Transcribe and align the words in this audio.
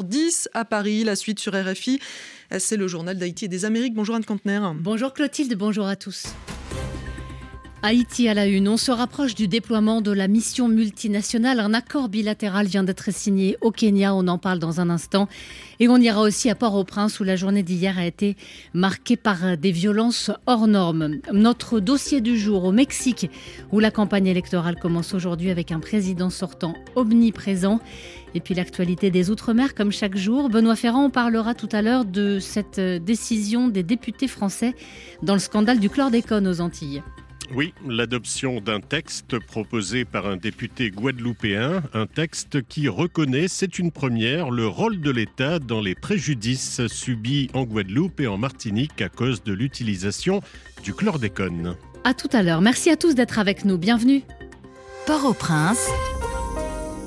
10 0.00 0.48
à 0.54 0.64
Paris, 0.64 1.04
la 1.04 1.16
suite 1.16 1.38
sur 1.38 1.52
RFI. 1.54 2.00
C'est 2.58 2.76
le 2.76 2.88
journal 2.88 3.18
d'Haïti 3.18 3.46
et 3.46 3.48
des 3.48 3.64
Amériques. 3.64 3.94
Bonjour 3.94 4.14
Anne 4.14 4.24
Contener. 4.24 4.60
Bonjour 4.76 5.12
Clotilde, 5.12 5.54
bonjour 5.54 5.86
à 5.86 5.96
tous. 5.96 6.34
Haïti 7.84 8.28
à 8.28 8.34
la 8.34 8.46
une, 8.46 8.68
on 8.68 8.76
se 8.76 8.92
rapproche 8.92 9.34
du 9.34 9.48
déploiement 9.48 10.02
de 10.02 10.12
la 10.12 10.28
mission 10.28 10.68
multinationale. 10.68 11.58
Un 11.58 11.74
accord 11.74 12.08
bilatéral 12.08 12.68
vient 12.68 12.84
d'être 12.84 13.12
signé 13.12 13.56
au 13.60 13.72
Kenya, 13.72 14.14
on 14.14 14.28
en 14.28 14.38
parle 14.38 14.60
dans 14.60 14.80
un 14.80 14.88
instant. 14.88 15.28
Et 15.80 15.88
on 15.88 15.96
ira 15.96 16.20
aussi 16.20 16.48
à 16.48 16.54
Port-au-Prince 16.54 17.18
où 17.18 17.24
la 17.24 17.34
journée 17.34 17.64
d'hier 17.64 17.98
a 17.98 18.06
été 18.06 18.36
marquée 18.72 19.16
par 19.16 19.56
des 19.56 19.72
violences 19.72 20.30
hors 20.46 20.68
normes. 20.68 21.16
Notre 21.32 21.80
dossier 21.80 22.20
du 22.20 22.38
jour 22.38 22.62
au 22.62 22.70
Mexique 22.70 23.28
où 23.72 23.80
la 23.80 23.90
campagne 23.90 24.28
électorale 24.28 24.76
commence 24.76 25.12
aujourd'hui 25.12 25.50
avec 25.50 25.72
un 25.72 25.80
président 25.80 26.30
sortant 26.30 26.76
omniprésent. 26.94 27.80
Et 28.36 28.40
puis 28.40 28.54
l'actualité 28.54 29.10
des 29.10 29.28
Outre-mer, 29.28 29.74
comme 29.74 29.90
chaque 29.90 30.16
jour. 30.16 30.50
Benoît 30.50 30.76
Ferrand, 30.76 31.06
on 31.06 31.10
parlera 31.10 31.54
tout 31.54 31.68
à 31.72 31.82
l'heure 31.82 32.04
de 32.04 32.38
cette 32.38 32.78
décision 32.78 33.66
des 33.66 33.82
députés 33.82 34.28
français 34.28 34.76
dans 35.24 35.34
le 35.34 35.40
scandale 35.40 35.80
du 35.80 35.90
chlordécone 35.90 36.46
aux 36.46 36.60
Antilles. 36.60 37.02
Oui, 37.54 37.74
l'adoption 37.86 38.60
d'un 38.60 38.80
texte 38.80 39.38
proposé 39.38 40.06
par 40.06 40.26
un 40.26 40.36
député 40.36 40.90
guadeloupéen, 40.90 41.82
un 41.92 42.06
texte 42.06 42.62
qui 42.66 42.88
reconnaît, 42.88 43.46
c'est 43.46 43.78
une 43.78 43.90
première, 43.90 44.50
le 44.50 44.66
rôle 44.66 45.00
de 45.00 45.10
l'État 45.10 45.58
dans 45.58 45.80
les 45.80 45.94
préjudices 45.94 46.86
subis 46.86 47.50
en 47.52 47.64
Guadeloupe 47.64 48.20
et 48.20 48.26
en 48.26 48.38
Martinique 48.38 49.02
à 49.02 49.10
cause 49.10 49.42
de 49.42 49.52
l'utilisation 49.52 50.40
du 50.82 50.94
chlordécone. 50.94 51.76
À 52.04 52.14
tout 52.14 52.30
à 52.32 52.42
l'heure. 52.42 52.62
Merci 52.62 52.90
à 52.90 52.96
tous 52.96 53.14
d'être 53.14 53.38
avec 53.38 53.64
nous. 53.64 53.76
Bienvenue. 53.76 54.22
Port-au-Prince. 55.06 55.88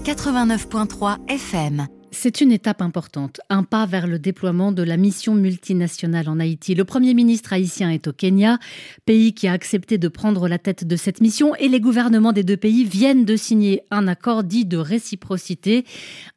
89.3 0.04 1.28
FM. 1.28 1.88
C'est 2.18 2.40
une 2.40 2.54
étape 2.54 2.82
importante, 2.82 3.42
un 3.50 3.64
pas 3.64 3.86
vers 3.86 4.08
le 4.08 4.18
déploiement 4.18 4.72
de 4.72 4.82
la 4.82 4.96
mission 4.96 5.36
multinationale 5.36 6.30
en 6.30 6.40
Haïti. 6.40 6.74
Le 6.74 6.86
Premier 6.86 7.14
ministre 7.14 7.52
haïtien 7.52 7.92
est 7.92 8.08
au 8.08 8.14
Kenya, 8.14 8.58
pays 9.06 9.34
qui 9.34 9.48
a 9.48 9.52
accepté 9.52 9.98
de 9.98 10.08
prendre 10.08 10.48
la 10.48 10.58
tête 10.58 10.88
de 10.88 10.96
cette 10.96 11.20
mission, 11.20 11.56
et 11.56 11.68
les 11.68 11.82
gouvernements 11.82 12.32
des 12.32 12.44
deux 12.44 12.58
pays 12.58 12.86
viennent 12.86 13.26
de 13.26 13.36
signer 13.36 13.84
un 13.92 14.08
accord 14.08 14.44
dit 14.44 14.66
de 14.66 14.78
réciprocité. 14.78 15.84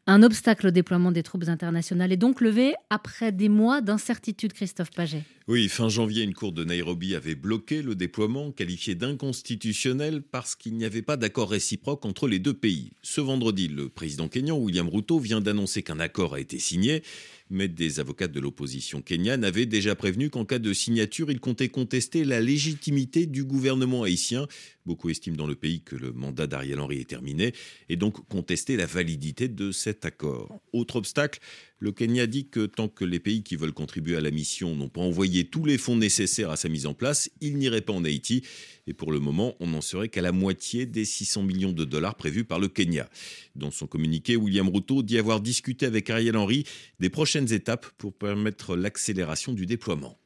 Un 0.07 0.23
obstacle 0.23 0.67
au 0.67 0.71
déploiement 0.71 1.13
des 1.13 1.23
troupes 1.23 1.49
internationales 1.49 2.13
est 2.13 2.17
donc 2.17 2.41
levé 2.41 2.75
après 2.91 3.31
des 3.31 3.49
mois 3.49 3.81
d'incertitude, 3.81 4.55
Christophe 4.55 4.91
Paget. 4.91 5.23
Oui, 5.49 5.69
fin 5.69 5.89
janvier, 5.89 6.25
une 6.25 6.35
cour 6.35 6.53
de 6.53 6.63
Nairobi 6.63 7.15
avait 7.15 7.35
bloqué 7.35 7.81
le 7.81 7.95
déploiement, 7.95 8.51
qualifié 8.53 8.95
d'inconstitutionnel 8.95 10.21
parce 10.23 10.55
qu'il 10.55 10.77
n'y 10.77 10.85
avait 10.85 11.01
pas 11.01 11.17
d'accord 11.17 11.51
réciproque 11.51 12.05
entre 12.05 12.29
les 12.29 12.39
deux 12.39 12.53
pays. 12.53 12.91
Ce 13.03 13.23
vendredi, 13.23 13.69
le 13.69 13.89
président 13.89 14.29
kényan 14.29 14.59
William 14.59 14.89
Ruto 14.89 15.19
vient 15.19 15.41
d'annoncer 15.41 15.68
qu'un 15.83 16.01
accord 16.01 16.35
a 16.35 16.41
été 16.41 16.59
signé 16.59 17.03
mais 17.51 17.69
des 17.69 18.01
avocats 18.01 18.29
de 18.29 18.41
l'opposition 18.41 19.03
kenyane 19.03 19.45
avaient 19.45 19.67
déjà 19.67 19.95
prévenu 19.95 20.31
qu'en 20.31 20.45
cas 20.45 20.59
de 20.59 20.73
signature, 20.73 21.31
ils 21.31 21.41
comptaient 21.41 21.69
contester 21.69 22.25
la 22.25 22.41
légitimité 22.41 23.27
du 23.27 23.45
gouvernement 23.45 24.03
haïtien. 24.03 24.47
Beaucoup 24.85 25.11
estiment 25.11 25.37
dans 25.37 25.47
le 25.47 25.55
pays 25.55 25.83
que 25.83 25.97
le 25.97 26.13
mandat 26.13 26.47
d'Ariel 26.47 26.81
Henry 26.81 27.01
est 27.01 27.09
terminé 27.09 27.53
et 27.89 27.97
donc 27.97 28.27
contester 28.29 28.77
la 28.77 28.87
validité 28.87 29.49
de 29.49 29.71
cet 29.71 30.05
accord. 30.05 30.61
Autre 30.73 30.97
obstacle, 30.97 31.41
le 31.81 31.93
Kenya 31.93 32.27
dit 32.27 32.49
que 32.49 32.67
tant 32.67 32.89
que 32.89 33.05
les 33.05 33.21
pays 33.21 33.43
qui 33.43 33.55
veulent 33.55 33.73
contribuer 33.73 34.17
à 34.17 34.21
la 34.21 34.33
mission 34.33 34.75
n'ont 34.75 34.89
pas 34.89 35.01
envoyé 35.01 35.45
tous 35.45 35.65
les 35.65 35.79
fonds 35.79 35.97
nécessaires 35.97 36.51
à 36.51 36.57
sa 36.57 36.69
mise 36.69 36.87
en 36.87 36.95
place, 36.95 37.31
ils 37.41 37.57
n'iraient 37.57 37.83
pas 37.83 37.93
en 37.93 38.05
Haïti. 38.05 38.43
Et 38.89 38.95
pour 38.95 39.13
le 39.13 39.21
moment, 39.21 39.55
on 39.61 39.69
n'en 39.69 39.81
serait 39.81 40.09
qu'à 40.09 40.23
la 40.23 40.33
moitié 40.33 40.87
des 40.87 41.05
600 41.05 41.43
millions 41.43 41.73
de 41.73 41.85
dollars 41.85 42.17
prévus 42.17 42.45
par 42.45 42.59
le 42.59 42.69
Kenya. 42.69 43.09
Dans 43.55 43.71
son 43.71 43.87
communiqué, 43.87 44.35
William 44.35 44.69
Ruto 44.69 45.03
dit 45.03 45.19
avoir 45.19 45.41
discuté 45.41 45.87
avec 45.87 46.11
Ariel 46.11 46.37
Henry 46.37 46.65
des 46.99 47.11
prochaines 47.11 47.38
étapes 47.47 47.87
pour 47.99 48.13
permettre 48.13 48.77
l'accélération 48.77 49.53
du 49.53 49.67
déploiement. 49.67 50.19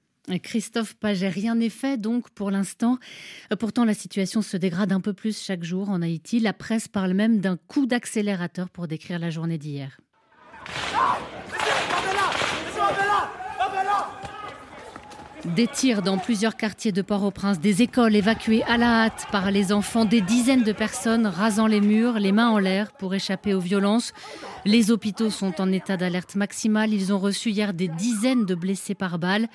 Christophe 0.43 0.95
Paget, 0.95 1.29
rien 1.29 1.57
n'est 1.57 1.69
fait 1.69 2.01
donc 2.01 2.31
pour 2.31 2.51
l'instant. 2.51 2.99
Pourtant, 3.59 3.85
la 3.85 3.95
situation 3.95 4.41
se 4.41 4.57
dégrade 4.57 4.93
un 4.93 5.01
peu 5.01 5.13
plus 5.13 5.43
chaque 5.43 5.65
jour 5.65 5.91
en 5.91 6.01
Haïti. 6.01 6.39
La 6.39 6.53
presse 6.53 6.87
parle 6.89 7.13
même 7.13 7.41
d'un 7.41 7.57
coup 7.57 7.87
d'accélérateur 7.87 8.71
pour 8.71 8.87
décrire 8.87 9.19
la 9.19 9.31
journée 9.31 9.59
d'hier. 9.59 9.99
Des 15.45 15.67
tirs 15.67 16.03
dans 16.03 16.19
plusieurs 16.19 16.57
quartiers 16.57 16.93
de 16.93 17.03
Port-au-Prince, 17.03 17.59
des 17.59 17.83
écoles 17.83 18.15
évacuées 18.15 18.63
à 18.63 18.77
la 18.77 19.03
hâte 19.03 19.27
par 19.33 19.51
les 19.51 19.73
enfants, 19.73 20.05
des 20.05 20.21
dizaines 20.21 20.63
de 20.63 20.71
personnes 20.71 21.27
rasant 21.27 21.67
les 21.67 21.81
murs, 21.81 22.21
les 22.21 22.31
mains 22.31 22.51
en 22.51 22.59
l'air 22.59 22.93
pour 22.93 23.13
échapper 23.13 23.53
aux 23.53 23.61
violences. 23.61 24.13
Les 24.65 24.93
hôpitaux 24.93 25.31
sont 25.31 25.61
en 25.61 25.73
état 25.73 25.97
d'alerte 25.97 26.37
maximale. 26.37 26.95
Ils 26.95 27.13
ont 27.13 27.19
reçu 27.19 27.51
hier 27.51 27.75
des 27.75 27.89
dizaines 27.89 28.47
de 28.47 28.55
blessés 28.55 28.95
par 28.95 29.19
balles. 29.19 29.49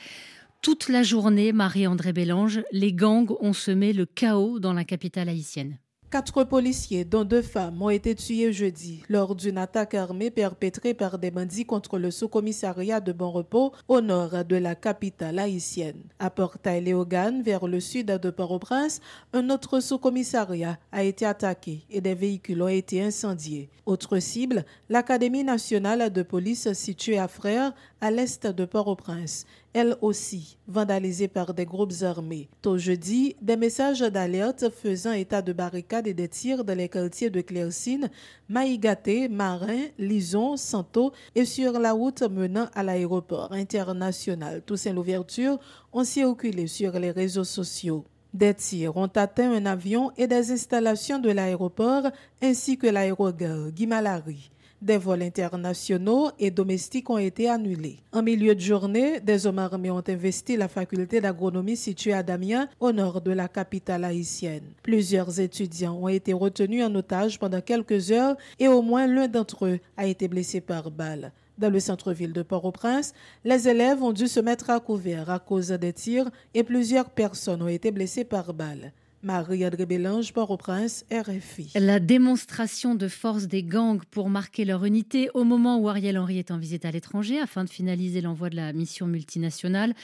Toute 0.61 0.89
la 0.89 1.03
journée, 1.03 1.53
Marie-André 1.53 2.11
Bélange, 2.11 2.61
les 2.73 2.91
gangs 2.91 3.33
ont 3.39 3.53
semé 3.53 3.93
le 3.93 4.05
chaos 4.05 4.59
dans 4.59 4.73
la 4.73 4.83
capitale 4.83 5.29
haïtienne. 5.29 5.77
Quatre 6.09 6.45
policiers, 6.45 7.03
dont 7.03 7.25
deux 7.25 7.41
femmes, 7.41 7.81
ont 7.81 7.89
été 7.89 8.15
tués 8.15 8.53
jeudi 8.53 9.03
lors 9.09 9.35
d'une 9.35 9.57
attaque 9.57 9.93
armée 9.93 10.31
perpétrée 10.31 10.93
par 10.93 11.19
des 11.19 11.31
bandits 11.31 11.65
contre 11.65 11.99
le 11.99 12.11
sous-commissariat 12.11 13.01
de 13.01 13.11
Bon 13.11 13.29
Repos 13.29 13.73
au 13.89 13.99
nord 13.99 14.45
de 14.45 14.55
la 14.55 14.73
capitale 14.73 15.37
haïtienne. 15.37 16.01
À 16.19 16.29
Portail-Léogane, 16.29 17.41
vers 17.41 17.67
le 17.67 17.81
sud 17.81 18.07
de 18.07 18.29
Port-au-Prince, 18.29 19.01
un 19.33 19.49
autre 19.49 19.81
sous-commissariat 19.81 20.79
a 20.93 21.03
été 21.03 21.25
attaqué 21.25 21.83
et 21.89 21.99
des 21.99 22.15
véhicules 22.15 22.61
ont 22.61 22.69
été 22.69 23.03
incendiés. 23.03 23.69
Autre 23.85 24.19
cible, 24.19 24.63
l'Académie 24.87 25.43
nationale 25.43 26.13
de 26.13 26.23
police 26.23 26.71
située 26.71 27.19
à 27.19 27.27
Frères, 27.27 27.73
à 27.99 28.11
l'est 28.11 28.47
de 28.47 28.63
Port-au-Prince, 28.63 29.45
elle 29.73 29.97
aussi 30.01 30.57
vandalisée 30.67 31.27
par 31.27 31.53
des 31.53 31.65
groupes 31.65 31.93
armés. 32.01 32.49
Tôt 32.61 32.77
jeudi, 32.77 33.35
des 33.41 33.57
messages 33.57 33.99
d'alerte 33.99 34.69
faisant 34.69 35.11
état 35.11 35.41
de 35.41 35.53
barricades 35.53 35.96
et 36.05 36.13
des 36.13 36.27
tirs 36.27 36.63
dans 36.63 36.77
les 36.77 36.89
quartiers 36.89 37.29
de 37.29 37.41
Claircine, 37.41 38.09
Maïgaté, 38.49 39.29
Marin, 39.29 39.85
Lison, 39.97 40.57
Santo 40.57 41.13
et 41.33 41.45
sur 41.45 41.79
la 41.79 41.93
route 41.93 42.21
menant 42.23 42.67
à 42.75 42.83
l'aéroport 42.83 43.53
international 43.53 44.61
Toussaint-Louverture 44.65 45.59
ont 45.93 46.03
circulé 46.03 46.67
sur 46.67 46.91
les 46.99 47.11
réseaux 47.11 47.43
sociaux. 47.43 48.03
Des 48.33 48.53
tirs 48.53 48.97
ont 48.97 49.11
atteint 49.15 49.51
un 49.51 49.65
avion 49.65 50.11
et 50.17 50.27
des 50.27 50.51
installations 50.51 51.17
de 51.17 51.31
l'aéroport 51.31 52.11
ainsi 52.41 52.77
que 52.77 52.87
l'aérogare 52.87 53.71
Guimalari. 53.71 54.51
Des 54.79 54.97
vols 54.97 55.23
internationaux 55.23 56.29
et 56.37 56.51
domestiques 56.51 57.09
ont 57.09 57.17
été 57.17 57.49
annulés. 57.49 57.97
En 58.13 58.21
milieu 58.21 58.53
de 58.53 58.59
journée, 58.59 59.19
des 59.19 59.47
hommes 59.47 59.57
armés 59.57 59.89
ont 59.89 60.03
investi 60.07 60.55
la 60.55 60.67
faculté 60.67 61.19
d'agronomie 61.19 61.75
située 61.75 62.13
à 62.13 62.21
Damien, 62.21 62.69
au 62.79 62.91
nord 62.91 63.21
de 63.21 63.31
la 63.31 63.47
capitale 63.47 64.03
haïtienne. 64.03 64.65
Plusieurs 64.83 65.39
étudiants 65.39 65.97
ont 65.99 66.07
été 66.07 66.31
retenus 66.31 66.83
en 66.83 66.93
otage 66.93 67.39
pendant 67.39 67.59
quelques 67.59 68.11
heures 68.11 68.37
et 68.59 68.67
au 68.67 68.83
moins 68.83 69.07
l'un 69.07 69.27
d'entre 69.27 69.65
eux 69.65 69.79
a 69.97 70.05
été 70.05 70.27
blessé 70.27 70.61
par 70.61 70.91
balle. 70.91 71.31
Dans 71.57 71.71
le 71.71 71.79
centre-ville 71.79 72.33
de 72.33 72.43
Port-au-Prince, 72.43 73.15
les 73.43 73.67
élèves 73.67 74.03
ont 74.03 74.13
dû 74.13 74.27
se 74.27 74.39
mettre 74.39 74.69
à 74.69 74.79
couvert 74.79 75.31
à 75.31 75.39
cause 75.39 75.69
des 75.69 75.93
tirs 75.93 76.29
et 76.53 76.63
plusieurs 76.63 77.09
personnes 77.09 77.63
ont 77.63 77.67
été 77.67 77.89
blessées 77.89 78.25
par 78.25 78.53
balle. 78.53 78.93
Marie-André 79.23 79.85
Bélange, 79.85 80.31
Port-au-Prince, 80.31 81.05
RFI. 81.11 81.71
La 81.75 81.99
démonstration 81.99 82.93
de 82.93 83.07
force 83.07 83.47
des 83.47 83.63
gangs 83.63 84.03
pour 84.11 84.29
marquer 84.29 84.63
leur 84.63 84.85
unité 84.85 85.29
au 85.33 85.43
moment 85.43 85.79
où 85.79 85.89
Ariel 85.89 86.17
Henry 86.17 86.37
est 86.37 86.51
en 86.51 86.57
visite 86.57 86.85
à 86.85 86.91
l'étranger 86.91 87.39
afin 87.39 87.63
de 87.63 87.69
finaliser 87.69 88.21
l'envoi 88.21 88.49
de 88.49 88.55
la 88.55 88.73
mission 88.73 89.07
multinationale, 89.07 89.95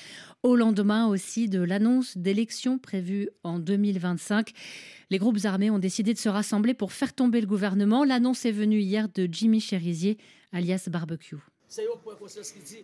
au 0.41 0.55
lendemain 0.55 1.07
aussi 1.07 1.47
de 1.47 1.61
l'annonce 1.61 2.17
d'élections 2.17 2.79
prévues 2.79 3.29
en 3.43 3.59
2025. 3.59 4.51
Les 5.11 5.19
groupes 5.19 5.39
armés 5.43 5.69
ont 5.69 5.79
décidé 5.79 6.13
de 6.13 6.19
se 6.19 6.29
rassembler 6.29 6.73
pour 6.73 6.91
faire 6.91 7.13
tomber 7.13 7.39
le 7.39 7.47
gouvernement. 7.47 8.03
L'annonce 8.03 8.45
est 8.45 8.51
venue 8.51 8.79
hier 8.79 9.09
de 9.09 9.29
Jimmy 9.31 9.59
Cherizier, 9.59 10.17
alias 10.51 10.87
Barbecue. 10.89 11.37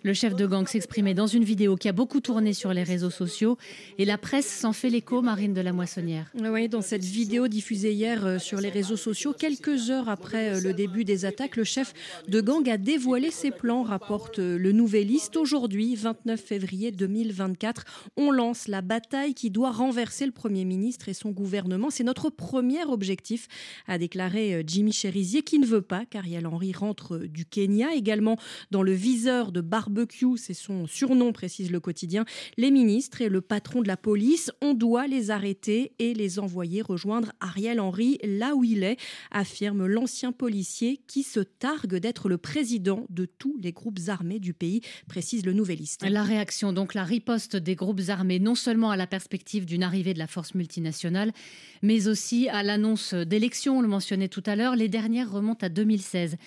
Le 0.04 0.14
chef 0.14 0.36
de 0.36 0.48
gang 0.48 0.68
s'exprimait 0.68 1.14
dans 1.14 1.28
une 1.28 1.44
vidéo 1.44 1.75
qui 1.75 1.90
a 1.90 1.92
beaucoup 1.92 2.22
tourné 2.22 2.54
sur 2.54 2.74
les 2.74 2.81
réseaux 2.81 3.10
sociaux 3.10 3.58
et 3.98 4.06
la 4.06 4.18
presse 4.18 4.48
s'en 4.48 4.74
fait 4.74 4.90
l'écho, 4.90 5.22
Marine 5.22 5.54
de 5.54 5.62
la 5.62 5.74
Moissonnière. 5.74 6.31
Oui, 6.36 6.69
dans 6.69 6.81
cette 6.81 7.04
vidéo 7.04 7.48
diffusée 7.48 7.94
hier 7.94 8.25
euh, 8.25 8.40
sur 8.40 8.60
les 8.60 8.69
réseaux 8.69 8.98
sociaux, 8.98 9.34
quelques 9.38 9.92
heures 9.92 10.10
après 10.10 10.56
euh, 10.56 10.62
le 10.62 10.74
début 10.74 11.04
des 11.06 11.25
attaques, 11.25 11.56
le 11.56 11.64
chef 11.64 11.94
de 12.28 12.42
gang 12.42 12.68
a 12.68 12.78
dévoilé 12.78 13.30
ses 13.30 13.52
plans, 13.52 13.84
rapporte 13.84 14.40
euh, 14.40 14.58
le 14.58 14.72
Nouvelliste. 14.72 15.38
Aujourd'hui, 15.38 15.96
29 15.96 16.40
février 16.40 16.92
2024, 16.92 17.84
on 18.18 18.31
lance 18.31 18.68
la 18.68 18.81
bataille 18.81 19.36
qui 19.36 19.52
doit 19.52 19.72
renverser 19.72 20.25
le 20.25 20.31
Premier 20.31 20.66
ministre 20.66 21.10
et 21.10 21.14
son 21.14 21.30
gouvernement. 21.30 21.90
C'est 21.92 22.04
notre 22.04 22.30
premier 22.30 22.84
objectif, 22.86 23.48
a 23.88 23.98
déclaré 23.98 24.64
Jimmy 24.66 24.94
Cherizier, 24.94 25.44
qui 25.44 25.60
ne 25.60 25.66
veut 25.66 25.81
pas 25.81 26.06
qu'Ariel 26.06 26.48
Henry 26.48 26.72
rentre 26.72 27.18
du 27.18 27.46
Kenya. 27.46 27.94
Également, 27.94 28.38
dans 28.72 28.79
dans 28.80 28.84
le 28.84 28.94
viseur 28.94 29.52
de 29.52 29.60
barbecue, 29.60 30.38
c'est 30.38 30.54
son 30.54 30.88
surnom, 30.88 31.34
précise 31.34 31.70
le 31.70 31.81
quotidien, 31.81 32.24
les 32.56 32.72
ministres 32.72 33.22
et 33.22 33.28
le 33.28 33.42
patron 33.42 33.81
de 33.81 33.90
la 33.90 33.98
police. 33.98 34.54
On 34.62 34.74
doit 34.74 35.06
les 35.06 35.31
arrêter 35.31 35.92
et 36.00 36.14
les 36.14 36.40
envoyer 36.40 36.81
rejoindre 36.81 37.34
Ariel 37.42 37.81
Henry 37.81 38.20
là 38.24 38.56
où 38.56 38.64
il 38.64 38.86
est, 38.86 38.96
affirme 39.31 39.86
l'ancien 39.86 40.31
policier 40.31 41.02
qui 41.08 41.24
se 41.24 41.42
targue 41.42 41.98
d'être 41.98 42.30
le 42.30 42.38
président 42.38 43.06
de 43.10 43.26
tous 43.26 43.58
les 43.62 43.74
groupes 43.74 44.00
armés 44.08 44.40
du 44.40 44.54
pays, 44.54 44.80
précise 45.10 45.46
le 45.46 45.52
Nouvelliste. 45.52 46.06
La 46.10 46.24
réaction, 46.24 46.72
donc 46.72 46.94
la 46.94 47.04
riposte 47.04 47.58
des 47.58 47.76
groupes 47.76 48.04
armés, 48.08 48.40
non 48.40 48.56
seulement 48.56 48.92
à 48.92 48.96
la 48.96 49.08
perspective 49.08 49.66
d'une 49.66 49.84
arrivée 49.84 50.14
de 50.14 50.20
la 50.20 50.28
force 50.28 50.56
multinationale, 50.56 51.34
mais 51.81 52.08
aussi 52.08 52.48
à 52.48 52.64
l'annonce 52.64 53.14
d'élections, 53.14 53.80
on 53.80 53.81
le 53.81 53.90
mentionnait 53.90 54.30
tout 54.30 54.44
à 54.46 54.56
l'heure. 54.56 54.78
Les 54.78 54.88
dernières 54.88 55.30
remontent 55.30 55.66
à 55.66 55.70
2016. 55.70 56.38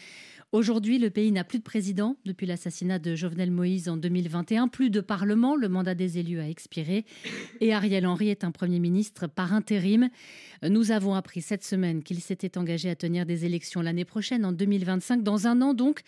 Aujourd'hui, 0.52 0.98
le 0.98 1.08
pays 1.08 1.32
n'a 1.32 1.44
plus 1.44 1.60
de 1.60 1.64
président. 1.64 2.18
Depuis 2.26 2.44
l'assassinat 2.44 2.98
de 2.98 3.14
Jovenel 3.14 3.50
Moïse 3.50 3.88
en 3.88 3.96
2021, 3.96 4.68
plus 4.68 4.90
de 4.90 5.00
parlement, 5.00 5.56
le 5.56 5.70
mandat 5.70 5.94
des 5.94 6.18
élus 6.18 6.40
a 6.40 6.48
expiré. 6.48 7.06
Et 7.62 7.72
Ariel 7.72 8.06
Henry 8.06 8.28
est 8.28 8.44
un 8.44 8.50
Premier 8.50 8.78
ministre 8.78 9.26
par 9.26 9.54
intérim. 9.54 10.10
Nous 10.62 10.90
avons 10.90 11.14
appris 11.14 11.40
cette 11.40 11.64
semaine 11.64 12.02
qu'il 12.02 12.20
s'était 12.20 12.58
engagé 12.58 12.90
à 12.90 12.94
tenir 12.94 13.24
des 13.24 13.46
élections 13.46 13.80
l'année 13.80 14.04
prochaine, 14.04 14.44
en 14.44 14.52
2025, 14.52 15.22
dans 15.22 15.46
un 15.46 15.62
an 15.62 15.72
donc, 15.72 16.02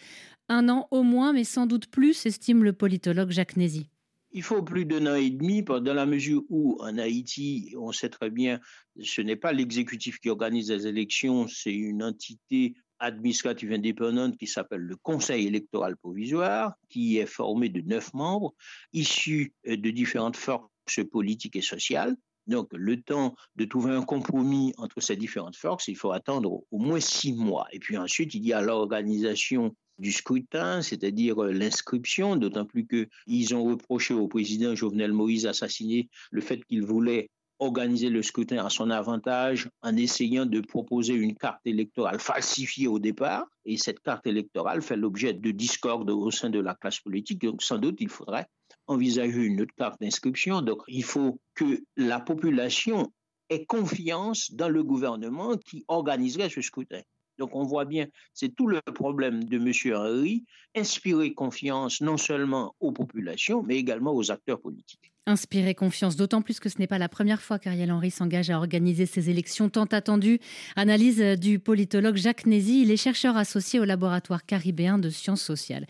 un 0.50 0.68
an 0.68 0.88
au 0.90 1.04
moins, 1.04 1.32
mais 1.32 1.44
sans 1.44 1.64
doute 1.64 1.86
plus, 1.86 2.26
estime 2.26 2.64
le 2.64 2.74
politologue 2.74 3.30
Jacques 3.30 3.56
Nézy. 3.56 3.88
Il 4.32 4.42
faut 4.42 4.62
plus 4.62 4.84
d'un 4.84 5.06
an 5.06 5.14
et 5.14 5.30
demi, 5.30 5.62
dans 5.62 5.94
la 5.94 6.04
mesure 6.04 6.42
où 6.50 6.76
en 6.80 6.98
Haïti, 6.98 7.72
on 7.78 7.92
sait 7.92 8.10
très 8.10 8.28
bien, 8.28 8.60
ce 9.00 9.22
n'est 9.22 9.36
pas 9.36 9.54
l'exécutif 9.54 10.18
qui 10.18 10.28
organise 10.28 10.70
les 10.70 10.86
élections, 10.86 11.48
c'est 11.48 11.72
une 11.72 12.02
entité 12.02 12.74
administrative 13.04 13.72
indépendante 13.72 14.36
qui 14.36 14.46
s'appelle 14.46 14.80
le 14.80 14.96
Conseil 14.96 15.46
électoral 15.46 15.96
provisoire, 15.96 16.74
qui 16.88 17.18
est 17.18 17.26
formé 17.26 17.68
de 17.68 17.80
neuf 17.80 18.12
membres 18.14 18.54
issus 18.92 19.52
euh, 19.68 19.76
de 19.76 19.90
différentes 19.90 20.36
forces 20.36 20.68
politiques 21.10 21.56
et 21.56 21.62
sociales. 21.62 22.16
Donc, 22.46 22.68
le 22.72 23.00
temps 23.00 23.34
de 23.56 23.64
trouver 23.64 23.92
un 23.92 24.02
compromis 24.02 24.74
entre 24.76 25.00
ces 25.00 25.16
différentes 25.16 25.56
forces, 25.56 25.88
il 25.88 25.96
faut 25.96 26.12
attendre 26.12 26.62
au 26.70 26.78
moins 26.78 27.00
six 27.00 27.32
mois. 27.32 27.66
Et 27.72 27.78
puis 27.78 27.96
ensuite, 27.96 28.34
il 28.34 28.44
y 28.44 28.52
a 28.52 28.60
l'organisation 28.60 29.74
du 29.98 30.12
scrutin, 30.12 30.82
c'est-à-dire 30.82 31.42
euh, 31.42 31.52
l'inscription, 31.52 32.36
d'autant 32.36 32.64
plus 32.64 32.86
qu'ils 32.86 33.54
ont 33.54 33.64
reproché 33.64 34.12
au 34.12 34.28
président 34.28 34.74
Jovenel 34.74 35.12
Moïse 35.12 35.46
assassiné 35.46 36.08
le 36.30 36.40
fait 36.40 36.64
qu'il 36.64 36.82
voulait 36.82 37.30
organiser 37.58 38.10
le 38.10 38.22
scrutin 38.22 38.64
à 38.64 38.70
son 38.70 38.90
avantage 38.90 39.68
en 39.82 39.96
essayant 39.96 40.46
de 40.46 40.60
proposer 40.60 41.14
une 41.14 41.36
carte 41.36 41.60
électorale 41.64 42.20
falsifiée 42.20 42.88
au 42.88 42.98
départ. 42.98 43.46
Et 43.64 43.76
cette 43.76 44.00
carte 44.00 44.26
électorale 44.26 44.82
fait 44.82 44.96
l'objet 44.96 45.32
de 45.32 45.50
discorde 45.50 46.10
au 46.10 46.30
sein 46.30 46.50
de 46.50 46.60
la 46.60 46.74
classe 46.74 47.00
politique. 47.00 47.42
Donc 47.42 47.62
sans 47.62 47.78
doute, 47.78 47.96
il 48.00 48.08
faudrait 48.08 48.46
envisager 48.86 49.42
une 49.42 49.60
autre 49.60 49.74
carte 49.76 50.00
d'inscription. 50.00 50.62
Donc 50.62 50.82
il 50.88 51.04
faut 51.04 51.38
que 51.54 51.80
la 51.96 52.20
population 52.20 53.12
ait 53.50 53.64
confiance 53.64 54.52
dans 54.52 54.68
le 54.68 54.82
gouvernement 54.82 55.56
qui 55.56 55.84
organiserait 55.88 56.50
ce 56.50 56.60
scrutin. 56.60 57.00
Donc 57.38 57.54
on 57.56 57.64
voit 57.64 57.84
bien, 57.84 58.06
c'est 58.32 58.54
tout 58.54 58.68
le 58.68 58.80
problème 58.80 59.44
de 59.44 59.56
M. 59.56 59.96
Henry, 59.96 60.44
inspirer 60.74 61.34
confiance 61.34 62.00
non 62.00 62.16
seulement 62.16 62.74
aux 62.80 62.92
populations, 62.92 63.62
mais 63.62 63.76
également 63.76 64.14
aux 64.14 64.30
acteurs 64.30 64.60
politiques. 64.60 65.13
Inspirer 65.26 65.74
confiance, 65.74 66.16
d'autant 66.16 66.42
plus 66.42 66.60
que 66.60 66.68
ce 66.68 66.78
n'est 66.78 66.86
pas 66.86 66.98
la 66.98 67.08
première 67.08 67.40
fois 67.40 67.58
qu'Ariel 67.58 67.90
Henry 67.90 68.10
s'engage 68.10 68.50
à 68.50 68.58
organiser 68.58 69.06
ces 69.06 69.30
élections 69.30 69.70
tant 69.70 69.86
attendues. 69.86 70.38
Analyse 70.76 71.18
du 71.38 71.58
politologue 71.58 72.16
Jacques 72.16 72.44
Nézy, 72.44 72.82
il 72.82 72.90
est 72.90 72.98
chercheur 72.98 73.38
associé 73.38 73.80
au 73.80 73.84
laboratoire 73.84 74.44
caribéen 74.44 74.98
de 74.98 75.08
sciences 75.08 75.40
sociales. 75.40 75.86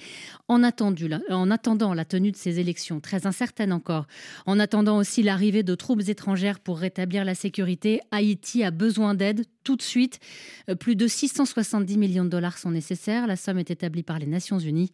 En, 0.46 0.62
en 0.62 1.50
attendant 1.50 1.94
la 1.94 2.04
tenue 2.04 2.30
de 2.30 2.36
ces 2.36 2.60
élections, 2.60 3.00
très 3.00 3.26
incertaine 3.26 3.72
encore, 3.72 4.06
en 4.46 4.60
attendant 4.60 4.98
aussi 4.98 5.24
l'arrivée 5.24 5.64
de 5.64 5.74
troupes 5.74 6.08
étrangères 6.08 6.60
pour 6.60 6.78
rétablir 6.78 7.24
la 7.24 7.34
sécurité, 7.34 8.02
Haïti 8.12 8.62
a 8.62 8.70
besoin 8.70 9.14
d'aide 9.14 9.46
tout 9.64 9.74
de 9.76 9.82
suite. 9.82 10.20
Euh, 10.68 10.76
plus 10.76 10.94
de 10.94 11.08
670 11.08 11.98
millions 11.98 12.24
de 12.24 12.28
dollars 12.28 12.58
sont 12.58 12.70
nécessaires. 12.70 13.26
La 13.26 13.36
somme 13.36 13.58
est 13.58 13.70
établie 13.70 14.02
par 14.02 14.18
les 14.18 14.26
Nations 14.26 14.58
Unies. 14.58 14.92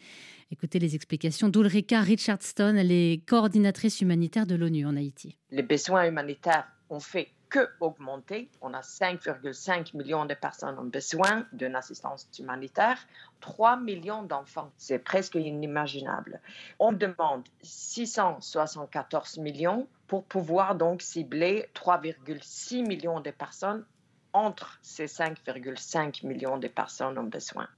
Écoutez 0.52 0.80
les 0.80 0.96
explications 0.96 1.48
d'Ulrika 1.48 2.00
Richardson, 2.00 2.74
elle 2.76 2.90
est 2.90 3.24
coordinatrice 3.24 4.00
humanitaire 4.00 4.46
de 4.46 4.56
l'ONU 4.56 4.84
en 4.84 4.96
Haïti. 4.96 5.36
Les 5.52 5.62
besoins 5.62 6.06
humanitaires 6.08 6.66
ont 6.88 6.98
fait 6.98 7.28
que 7.50 7.68
augmenter. 7.80 8.48
On 8.60 8.74
a 8.74 8.80
5,5 8.80 9.96
millions 9.96 10.26
de 10.26 10.34
personnes 10.34 10.76
ont 10.76 10.84
besoin 10.84 11.46
d'une 11.52 11.76
assistance 11.76 12.28
humanitaire, 12.38 12.98
3 13.40 13.76
millions 13.76 14.24
d'enfants. 14.24 14.72
C'est 14.76 14.98
presque 14.98 15.36
inimaginable. 15.36 16.40
On 16.80 16.92
demande 16.92 17.44
674 17.62 19.38
millions 19.38 19.86
pour 20.08 20.24
pouvoir 20.24 20.74
donc 20.74 21.00
cibler 21.00 21.68
3,6 21.76 22.86
millions 22.86 23.20
de 23.20 23.30
personnes 23.30 23.84
entre 24.32 24.78
ces 24.82 25.06
5,5 25.06 26.26
millions 26.26 26.58
de 26.58 26.68
personnes 26.68 27.18
ont 27.18 27.24
besoin. 27.24 27.68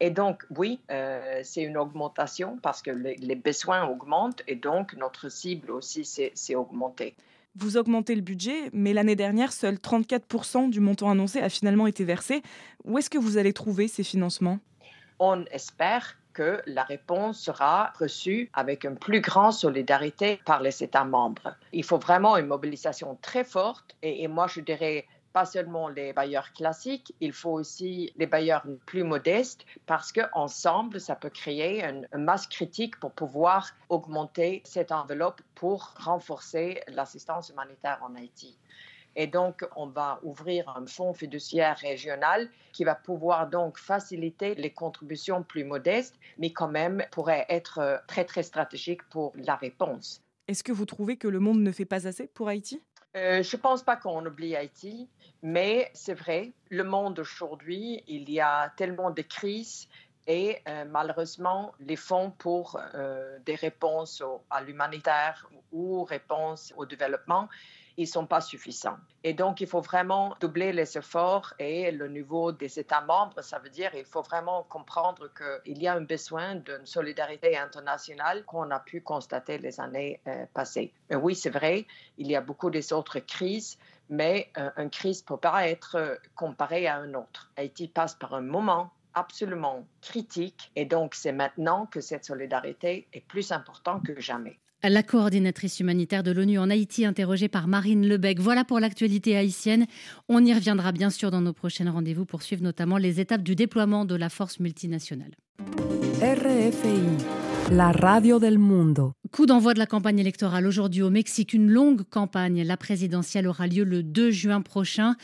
Et 0.00 0.10
donc, 0.10 0.44
oui, 0.56 0.80
euh, 0.90 1.40
c'est 1.44 1.62
une 1.62 1.76
augmentation 1.76 2.58
parce 2.62 2.82
que 2.82 2.90
les, 2.90 3.36
besoins 3.36 3.86
augmentent 3.88 4.42
et 4.46 4.56
donc 4.56 4.94
notre 4.94 5.28
cible 5.28 5.70
aussi 5.70 6.04
s'est 6.04 6.54
augmentée. 6.54 7.14
Vous 7.54 7.76
augmentez 7.76 8.14
le 8.14 8.22
budget, 8.22 8.70
mais 8.72 8.94
l'année 8.94 9.16
dernière, 9.16 9.52
seul 9.52 9.74
34% 9.74 10.70
du 10.70 10.80
montant 10.80 11.10
annoncé 11.10 11.40
a 11.40 11.50
finalement 11.50 11.86
été 11.86 12.02
versé. 12.02 12.42
Où 12.84 12.98
est-ce 12.98 13.10
que 13.10 13.18
vous 13.18 13.36
allez 13.36 13.52
trouver 13.52 13.88
ces 13.88 14.02
financements? 14.02 14.58
On 15.18 15.44
espère 15.46 16.16
que 16.32 16.62
la 16.66 16.82
réponse 16.82 17.38
sera 17.38 17.92
reçue 17.98 18.50
avec 18.54 18.84
une 18.84 18.96
plus 18.96 19.20
grande 19.20 19.52
solidarité 19.52 20.40
par 20.46 20.62
les 20.62 20.82
États 20.82 21.04
membres. 21.04 21.54
Il 21.72 21.84
faut 21.84 21.98
vraiment 21.98 22.38
une 22.38 22.46
mobilisation 22.46 23.18
très 23.20 23.44
forte 23.44 23.94
et, 24.02 24.22
et 24.22 24.28
moi 24.28 24.46
je 24.46 24.60
dirais 24.60 25.06
pas 25.32 25.46
seulement 25.46 25.88
les 25.88 26.12
bailleurs 26.12 26.52
classiques, 26.52 27.14
il 27.20 27.32
faut 27.32 27.50
aussi 27.50 28.12
les 28.16 28.26
bailleurs 28.26 28.64
plus 28.86 29.04
modestes 29.04 29.64
parce 29.86 30.12
qu'ensemble, 30.12 31.00
ça 31.00 31.16
peut 31.16 31.30
créer 31.30 31.84
une, 31.84 32.06
masse 32.16 32.46
critique 32.46 32.98
pour 33.00 33.12
pouvoir 33.12 33.70
augmenter 33.88 34.62
cette 34.64 34.92
enveloppe 34.92 35.40
pour 35.54 35.94
renforcer 35.98 36.82
l'assistance 36.88 37.50
humanitaire 37.50 37.98
en 38.02 38.14
Haïti. 38.14 38.56
Et 39.14 39.26
donc, 39.26 39.66
on 39.76 39.86
va 39.86 40.20
ouvrir 40.22 40.68
un 40.70 40.86
fonds 40.86 41.12
fiduciaire 41.12 41.76
régional 41.76 42.48
qui 42.72 42.84
va 42.84 42.94
pouvoir 42.94 43.48
donc 43.48 43.78
faciliter 43.78 44.54
les 44.54 44.70
contributions 44.70 45.42
plus 45.42 45.64
modestes, 45.64 46.18
mais 46.38 46.52
quand 46.52 46.68
même 46.68 47.04
pourrait 47.10 47.44
être 47.48 48.02
très, 48.06 48.24
très 48.24 48.42
stratégique 48.42 49.02
pour 49.10 49.32
la 49.36 49.56
réponse. 49.56 50.22
Est-ce 50.48 50.64
que 50.64 50.72
vous 50.72 50.86
trouvez 50.86 51.16
que 51.16 51.28
le 51.28 51.40
monde 51.40 51.60
ne 51.60 51.70
fait 51.70 51.84
pas 51.84 52.06
assez 52.06 52.26
pour 52.26 52.48
Haïti? 52.48 52.82
Euh, 53.14 53.42
je 53.42 53.56
ne 53.56 53.60
pense 53.60 53.82
pas 53.82 53.96
qu'on 53.96 54.24
oublie 54.24 54.56
Haïti, 54.56 55.08
mais 55.42 55.90
c'est 55.92 56.14
vrai, 56.14 56.52
le 56.70 56.82
monde 56.82 57.18
aujourd'hui, 57.18 58.02
il 58.06 58.30
y 58.30 58.40
a 58.40 58.72
tellement 58.76 59.10
de 59.10 59.20
crises 59.22 59.88
et 60.26 60.58
euh, 60.66 60.84
malheureusement, 60.88 61.72
les 61.80 61.96
fonds 61.96 62.30
pour 62.30 62.80
euh, 62.94 63.38
des 63.44 63.56
réponses 63.56 64.22
à 64.50 64.62
l'humanitaire 64.62 65.46
ou 65.72 66.04
réponses 66.04 66.72
au 66.76 66.86
développement, 66.86 67.48
ils 67.96 68.04
ne 68.04 68.08
sont 68.08 68.26
pas 68.26 68.40
suffisants. 68.40 68.96
Et 69.24 69.34
donc, 69.34 69.60
il 69.60 69.66
faut 69.66 69.80
vraiment 69.80 70.34
doubler 70.40 70.72
les 70.72 70.96
efforts 70.96 71.54
et 71.58 71.90
le 71.90 72.08
niveau 72.08 72.52
des 72.52 72.78
États 72.78 73.00
membres, 73.00 73.42
ça 73.42 73.58
veut 73.58 73.70
dire 73.70 73.90
qu'il 73.90 74.04
faut 74.04 74.22
vraiment 74.22 74.64
comprendre 74.64 75.30
qu'il 75.34 75.82
y 75.82 75.86
a 75.86 75.94
un 75.94 76.00
besoin 76.02 76.56
d'une 76.56 76.86
solidarité 76.86 77.56
internationale 77.56 78.44
qu'on 78.44 78.70
a 78.70 78.80
pu 78.80 79.00
constater 79.00 79.58
les 79.58 79.80
années 79.80 80.20
euh, 80.26 80.46
passées. 80.52 80.92
Mais 81.10 81.16
oui, 81.16 81.34
c'est 81.34 81.50
vrai, 81.50 81.86
il 82.18 82.30
y 82.30 82.36
a 82.36 82.40
beaucoup 82.40 82.70
des 82.70 82.92
autres 82.92 83.20
crises, 83.20 83.78
mais 84.08 84.50
euh, 84.58 84.70
une 84.76 84.90
crise 84.90 85.22
ne 85.22 85.26
peut 85.26 85.40
pas 85.40 85.68
être 85.68 86.20
comparée 86.34 86.86
à 86.86 86.98
une 86.98 87.16
autre. 87.16 87.50
Haïti 87.56 87.88
passe 87.88 88.14
par 88.14 88.34
un 88.34 88.40
moment 88.40 88.90
absolument 89.14 89.86
critique 90.00 90.70
et 90.74 90.84
donc 90.84 91.14
c'est 91.14 91.32
maintenant 91.32 91.86
que 91.86 92.00
cette 92.00 92.24
solidarité 92.24 93.08
est 93.12 93.20
plus 93.20 93.52
importante 93.52 94.04
que 94.04 94.18
jamais. 94.20 94.58
La 94.84 95.04
coordinatrice 95.04 95.78
humanitaire 95.78 96.24
de 96.24 96.32
l'ONU 96.32 96.58
en 96.58 96.68
Haïti, 96.68 97.04
interrogée 97.04 97.46
par 97.46 97.68
Marine 97.68 98.08
Lebec. 98.08 98.40
Voilà 98.40 98.64
pour 98.64 98.80
l'actualité 98.80 99.36
haïtienne. 99.36 99.86
On 100.28 100.44
y 100.44 100.52
reviendra 100.52 100.90
bien 100.90 101.08
sûr 101.08 101.30
dans 101.30 101.40
nos 101.40 101.52
prochains 101.52 101.88
rendez-vous 101.88 102.24
pour 102.24 102.42
suivre 102.42 102.64
notamment 102.64 102.96
les 102.96 103.20
étapes 103.20 103.44
du 103.44 103.54
déploiement 103.54 104.04
de 104.04 104.16
la 104.16 104.28
force 104.28 104.58
multinationale. 104.58 105.30
RFI, 106.20 107.51
la 107.72 107.90
radio 107.90 108.38
del 108.38 108.58
mundo. 108.58 109.14
Coup 109.30 109.46
d'envoi 109.46 109.72
de 109.72 109.78
la 109.78 109.86
campagne 109.86 110.18
électorale 110.18 110.66
aujourd'hui 110.66 111.00
au 111.00 111.08
Mexique, 111.08 111.54
une 111.54 111.70
longue 111.70 112.02
campagne. 112.02 112.62
La 112.64 112.76
présidentielle 112.76 113.46
aura 113.48 113.66
lieu 113.66 113.84
le 113.84 114.02
2 114.02 114.30
juin 114.30 114.60
prochain. 114.60 115.16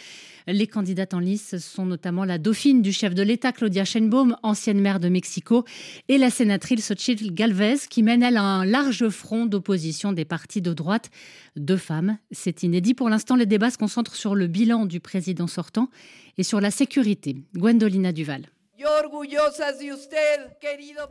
Les 0.46 0.66
candidates 0.66 1.12
en 1.12 1.18
lice 1.18 1.58
sont 1.58 1.84
notamment 1.84 2.24
la 2.24 2.38
dauphine 2.38 2.80
du 2.80 2.90
chef 2.90 3.14
de 3.14 3.22
l'État, 3.22 3.52
Claudia 3.52 3.84
Sheinbaum, 3.84 4.36
ancienne 4.42 4.80
maire 4.80 4.98
de 4.98 5.10
Mexico, 5.10 5.64
et 6.08 6.16
la 6.16 6.30
sénatrice 6.30 6.88
Xochitl 6.88 7.34
Galvez, 7.34 7.76
qui 7.90 8.02
mène, 8.02 8.22
elle, 8.22 8.38
un 8.38 8.64
large 8.64 9.10
front 9.10 9.44
d'opposition 9.44 10.12
des 10.12 10.24
partis 10.24 10.62
de 10.62 10.72
droite. 10.72 11.10
Deux 11.56 11.76
femmes, 11.76 12.16
c'est 12.30 12.62
inédit. 12.62 12.94
Pour 12.94 13.10
l'instant, 13.10 13.36
les 13.36 13.46
débats 13.46 13.70
se 13.70 13.78
concentrent 13.78 14.16
sur 14.16 14.34
le 14.34 14.46
bilan 14.46 14.86
du 14.86 15.00
président 15.00 15.48
sortant 15.48 15.90
et 16.38 16.42
sur 16.42 16.62
la 16.62 16.70
sécurité. 16.70 17.36
Gwendolina 17.54 18.12
Duval. 18.12 18.46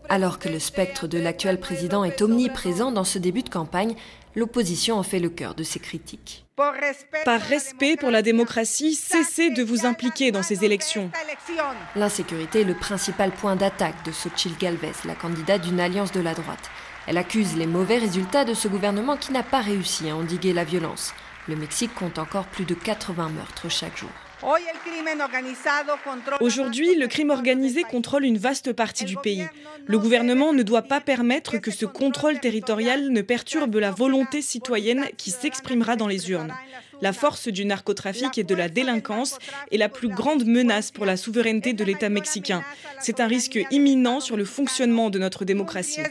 Alors 0.10 0.40
que 0.40 0.48
le 0.48 0.60
spectre 0.60 1.08
de 1.08 1.20
l'actuel 1.20 1.60
président 1.60 2.04
est 2.04 2.22
omniprésent 2.22 2.92
dans 2.92 3.04
ce 3.04 3.20
début 3.20 3.44
de 3.44 3.50
campagne, 3.50 3.96
l'opposition 4.36 4.96
en 4.96 5.04
fait 5.04 5.20
le 5.20 5.30
cœur 5.30 5.54
de 5.54 5.64
ses 5.64 5.80
critiques. 5.80 6.46
Par 7.26 7.42
respect 7.42 7.98
pour 7.98 8.10
la 8.10 8.22
démocratie, 8.22 8.96
cessez 8.96 9.50
de 9.50 9.64
vous 9.64 9.86
impliquer 9.86 10.32
dans 10.32 10.44
ces 10.44 10.64
élections. 10.64 11.12
L'insécurité 11.96 12.62
est 12.62 12.66
le 12.66 12.74
principal 12.74 13.32
point 13.32 13.56
d'attaque 13.56 14.06
de 14.06 14.12
Xochitl 14.12 14.58
Galvez, 14.58 14.94
la 15.06 15.16
candidate 15.16 15.62
d'une 15.62 15.80
alliance 15.80 16.12
de 16.12 16.22
la 16.22 16.34
droite. 16.34 16.70
Elle 17.06 17.18
accuse 17.18 17.58
les 17.58 17.68
mauvais 17.68 17.98
résultats 17.98 18.46
de 18.46 18.54
ce 18.54 18.68
gouvernement 18.68 19.18
qui 19.18 19.34
n'a 19.34 19.44
pas 19.44 19.62
réussi 19.62 20.10
à 20.10 20.16
endiguer 20.16 20.54
la 20.54 20.64
violence. 20.64 21.14
Le 21.48 21.56
Mexique 21.56 21.96
compte 21.96 22.20
encore 22.20 22.48
plus 22.48 22.66
de 22.66 22.74
80 22.74 23.30
meurtres 23.30 23.70
chaque 23.70 23.98
jour. 23.98 24.10
Aujourd'hui, 26.42 26.96
le 26.96 27.08
crime 27.08 27.32
organisé 27.32 27.84
contrôle 27.84 28.24
une 28.24 28.38
vaste 28.38 28.72
partie 28.74 29.06
du 29.06 29.18
pays. 29.18 29.46
Le 29.88 29.98
gouvernement 29.98 30.54
ne 30.54 30.64
doit 30.64 30.84
pas 30.84 31.02
permettre 31.02 31.58
que 31.58 31.72
ce 31.72 31.86
contrôle 31.86 32.40
territorial 32.40 33.10
ne 33.10 33.22
perturbe 33.22 33.76
la 33.76 33.92
volonté 33.92 34.42
citoyenne 34.42 35.08
qui 35.18 35.32
s'exprimera 35.32 35.96
dans 35.96 36.08
les 36.08 36.30
urnes. 36.30 36.54
La 37.02 37.14
force 37.14 37.48
du 37.48 37.64
narcotrafic 37.66 38.38
et 38.38 38.44
de 38.44 38.56
la 38.56 38.70
délinquance 38.70 39.38
est 39.72 39.78
la 39.78 39.90
plus 39.90 40.10
grande 40.10 40.46
menace 40.46 40.90
pour 40.90 41.06
la 41.06 41.16
souveraineté 41.16 41.74
de 41.74 41.84
l'État 41.84 42.10
mexicain. 42.10 42.64
C'est 43.00 43.20
un 43.20 43.28
risque 43.28 43.60
imminent 43.70 44.20
sur 44.20 44.36
le 44.36 44.46
fonctionnement 44.46 45.12
de 45.12 45.20
notre 45.20 45.46
démocratie. 45.46 46.02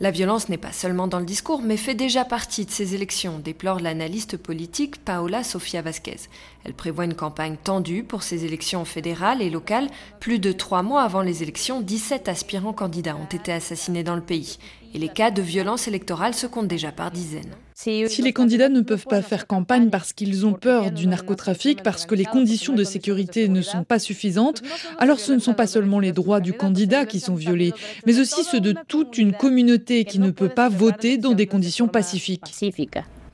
La 0.00 0.10
violence 0.10 0.48
n'est 0.48 0.56
pas 0.56 0.72
seulement 0.72 1.08
dans 1.08 1.18
le 1.18 1.24
discours, 1.24 1.62
mais 1.62 1.76
fait 1.76 1.94
déjà 1.94 2.24
partie 2.24 2.64
de 2.64 2.70
ces 2.70 2.94
élections, 2.94 3.40
déplore 3.40 3.80
l'analyste 3.80 4.36
politique 4.36 5.04
Paola 5.04 5.42
Sofia 5.42 5.82
Vasquez. 5.82 6.28
Elle 6.64 6.74
prévoit 6.74 7.04
une 7.04 7.14
campagne 7.14 7.56
tendue 7.62 8.04
pour 8.04 8.22
ces 8.22 8.44
élections 8.44 8.84
fédérales 8.84 9.42
et 9.42 9.50
locales. 9.50 9.88
Plus 10.20 10.38
de 10.38 10.52
trois 10.52 10.82
mois 10.82 11.02
avant 11.02 11.22
les 11.22 11.42
élections, 11.42 11.80
17 11.80 12.28
aspirants 12.28 12.72
candidats 12.72 13.16
ont 13.16 13.36
été 13.36 13.52
assassinés 13.52 14.04
dans 14.04 14.16
le 14.16 14.22
pays. 14.22 14.58
Et 14.94 14.98
les 14.98 15.08
cas 15.08 15.32
de 15.32 15.42
violence 15.42 15.88
électorale 15.88 16.34
se 16.34 16.46
comptent 16.46 16.68
déjà 16.68 16.92
par 16.92 17.10
dizaines. 17.10 17.50
Si 17.74 18.22
les 18.22 18.32
candidats 18.32 18.68
ne 18.68 18.80
peuvent 18.80 19.06
pas 19.06 19.22
faire 19.22 19.48
campagne 19.48 19.90
parce 19.90 20.12
qu'ils 20.12 20.46
ont 20.46 20.52
peur 20.52 20.92
du 20.92 21.08
narcotrafic, 21.08 21.82
parce 21.82 22.06
que 22.06 22.14
les 22.14 22.24
conditions 22.24 22.74
de 22.74 22.84
sécurité 22.84 23.48
ne 23.48 23.60
sont 23.60 23.82
pas 23.82 23.98
suffisantes, 23.98 24.62
alors 24.98 25.18
ce 25.18 25.32
ne 25.32 25.40
sont 25.40 25.54
pas 25.54 25.66
seulement 25.66 25.98
les 25.98 26.12
droits 26.12 26.38
du 26.38 26.52
candidat 26.52 27.06
qui 27.06 27.18
sont 27.18 27.34
violés, 27.34 27.72
mais 28.06 28.20
aussi 28.20 28.44
ceux 28.44 28.60
de 28.60 28.74
toute 28.86 29.18
une 29.18 29.32
communauté 29.32 30.04
qui 30.04 30.20
ne 30.20 30.30
peut 30.30 30.48
pas 30.48 30.68
voter 30.68 31.18
dans 31.18 31.32
des 31.32 31.48
conditions 31.48 31.88
pacifiques. 31.88 32.54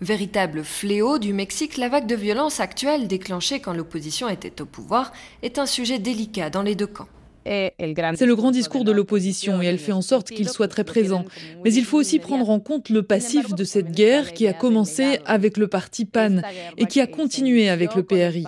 Véritable 0.00 0.64
fléau 0.64 1.18
du 1.18 1.34
Mexique, 1.34 1.76
la 1.76 1.90
vague 1.90 2.06
de 2.06 2.16
violence 2.16 2.60
actuelle 2.60 3.06
déclenchée 3.06 3.60
quand 3.60 3.74
l'opposition 3.74 4.30
était 4.30 4.62
au 4.62 4.64
pouvoir 4.64 5.12
est 5.42 5.58
un 5.58 5.66
sujet 5.66 5.98
délicat 5.98 6.48
dans 6.48 6.62
les 6.62 6.74
deux 6.74 6.86
camps. 6.86 7.08
C'est 7.46 8.26
le 8.26 8.34
grand 8.34 8.50
discours 8.50 8.84
de 8.84 8.92
l'opposition 8.92 9.62
et 9.62 9.66
elle 9.66 9.78
fait 9.78 9.92
en 9.92 10.02
sorte 10.02 10.30
qu'il 10.30 10.48
soit 10.48 10.68
très 10.68 10.84
présent. 10.84 11.24
Mais 11.64 11.72
il 11.72 11.84
faut 11.84 11.98
aussi 11.98 12.18
prendre 12.18 12.50
en 12.50 12.60
compte 12.60 12.88
le 12.88 13.02
passif 13.02 13.54
de 13.54 13.64
cette 13.64 13.92
guerre 13.92 14.32
qui 14.32 14.46
a 14.46 14.52
commencé 14.52 15.18
avec 15.24 15.56
le 15.56 15.66
parti 15.66 16.04
PAN 16.04 16.42
et 16.76 16.86
qui 16.86 17.00
a 17.00 17.06
continué 17.06 17.68
avec 17.68 17.94
le 17.94 18.02
PRI. 18.02 18.44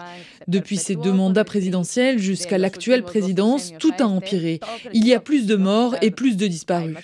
Depuis 0.49 0.77
ces 0.77 0.97
deux 0.97 1.13
mandats 1.13 1.45
présidentiels 1.45 2.19
jusqu'à 2.19 2.59
l'actuelle 2.59 3.03
présidence, 3.03 3.73
tout 3.79 3.93
a 3.99 4.05
empiré. 4.05 4.61
Il 4.93 5.07
y 5.07 5.15
a 5.15 5.21
plus 5.21 5.47
de 5.47 5.57
morts 5.57 5.97
et 6.03 6.11
plus 6.11 6.37
de 6.37 6.47
disparus. 6.47 6.97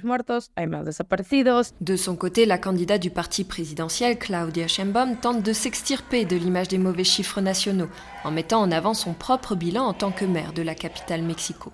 De 1.81 1.97
son 1.97 2.17
côté, 2.17 2.47
la 2.47 2.59
candidate 2.59 3.03
du 3.03 3.11
parti 3.11 3.45
présidentiel, 3.45 4.19
Claudia 4.19 4.69
Sheinbaum, 4.69 5.17
tente 5.17 5.43
de 5.43 5.53
s'extirper 5.53 6.25
de 6.25 6.37
l'image 6.37 6.69
des 6.69 6.79
mauvais 6.79 7.05
chiffres 7.05 7.41
nationaux 7.41 7.89
en 8.25 8.31
mettant 8.31 8.61
en 8.61 8.71
avant 8.71 8.95
son 8.95 9.15
propre 9.15 9.55
bilan 9.55 9.85
en 9.85 9.93
tant 9.93 10.11
que 10.11 10.25
maire 10.25 10.53
de 10.53 10.63
la 10.63 10.75
capitale 10.75 11.23
Mexico. 11.23 11.73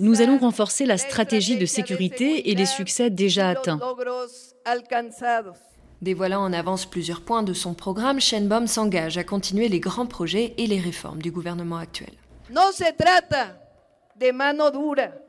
Nous 0.00 0.22
allons 0.22 0.38
renforcer 0.38 0.86
la 0.86 0.96
stratégie 0.98 1.58
de 1.58 1.66
sécurité 1.66 2.50
et 2.50 2.54
les 2.54 2.66
succès 2.66 3.10
déjà 3.10 3.50
atteints. 3.50 3.80
Dévoilant 6.02 6.42
en 6.42 6.52
avance 6.54 6.86
plusieurs 6.86 7.20
points 7.20 7.42
de 7.42 7.52
son 7.52 7.74
programme, 7.74 8.20
Shenbaum 8.20 8.66
s'engage 8.66 9.18
à 9.18 9.24
continuer 9.24 9.68
les 9.68 9.80
grands 9.80 10.06
projets 10.06 10.54
et 10.56 10.66
les 10.66 10.80
réformes 10.80 11.20
du 11.20 11.30
gouvernement 11.30 11.76
actuel. 11.76 12.12